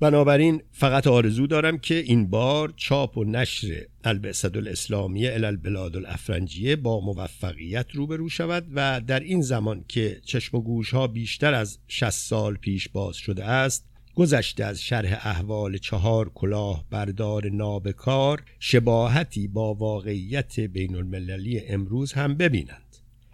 بنابراین 0.00 0.62
فقط 0.72 1.06
آرزو 1.06 1.46
دارم 1.46 1.78
که 1.78 1.94
این 1.94 2.30
بار 2.30 2.74
چاپ 2.76 3.18
و 3.18 3.24
نشر 3.24 3.86
البعثت 4.04 4.56
الاسلامیه 4.56 5.34
الالبلاد 5.34 5.96
الافرنجیه 5.96 6.76
با 6.76 7.00
موفقیت 7.00 7.86
روبرو 7.92 8.28
شود 8.28 8.66
و 8.74 9.00
در 9.00 9.20
این 9.20 9.42
زمان 9.42 9.84
که 9.88 10.20
چشم 10.24 10.56
و 10.56 10.60
گوش 10.60 10.94
ها 10.94 11.06
بیشتر 11.06 11.54
از 11.54 11.78
60 11.88 12.10
سال 12.10 12.54
پیش 12.54 12.88
باز 12.88 13.16
شده 13.16 13.44
است 13.44 13.84
گذشته 14.14 14.64
از 14.64 14.82
شرح 14.82 15.26
احوال 15.26 15.78
چهار 15.78 16.28
کلاه 16.28 16.84
بردار 16.90 17.48
نابکار 17.48 18.42
شباهتی 18.60 19.48
با 19.48 19.74
واقعیت 19.74 20.60
بین 20.60 20.96
المللی 20.96 21.60
امروز 21.60 22.12
هم 22.12 22.34
ببینند. 22.34 22.82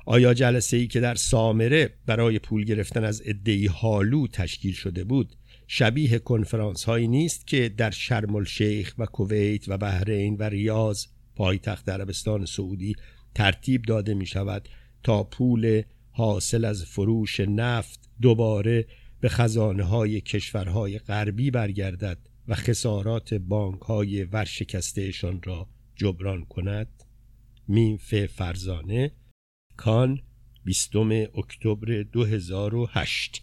آیا 0.07 0.35
جلسه 0.35 0.77
ای 0.77 0.87
که 0.87 1.01
در 1.01 1.15
سامره 1.15 1.91
برای 2.07 2.39
پول 2.39 2.65
گرفتن 2.65 3.05
از 3.05 3.23
ادهی 3.25 3.67
حالو 3.67 4.27
تشکیل 4.27 4.73
شده 4.73 5.05
بود 5.05 5.29
شبیه 5.75 6.19
کنفرانس 6.19 6.85
هایی 6.85 7.09
نیست 7.09 7.47
که 7.47 7.69
در 7.69 7.91
شرم 7.91 8.35
الشیخ 8.35 8.95
و 8.99 9.07
کویت 9.07 9.69
و 9.69 9.79
بحرین 9.79 10.37
و 10.37 10.43
ریاض 10.43 11.07
پایتخت 11.37 11.89
عربستان 11.89 12.47
سعودی 12.47 12.97
ترتیب 13.35 13.83
داده 13.83 14.15
می 14.15 14.27
شود 14.27 14.69
تا 15.03 15.25
پول 15.25 15.83
حاصل 16.11 16.65
از 16.65 16.85
فروش 16.85 17.41
نفت 17.41 18.01
دوباره 18.21 18.87
به 19.21 19.29
خزانه 19.29 19.83
های 19.83 20.21
کشورهای 20.21 20.99
غربی 20.99 21.51
برگردد 21.51 22.19
و 22.49 22.55
خسارات 22.55 23.35
بانک 23.35 23.81
های 23.81 24.25
ورشکستهشان 24.25 25.41
را 25.43 25.69
جبران 25.97 26.45
کند. 26.45 26.89
مینف 27.69 28.27
فرزانه 28.27 29.13
کان 29.77 30.21
20 30.65 30.97
اکتبر 31.35 32.03
2008 32.03 33.43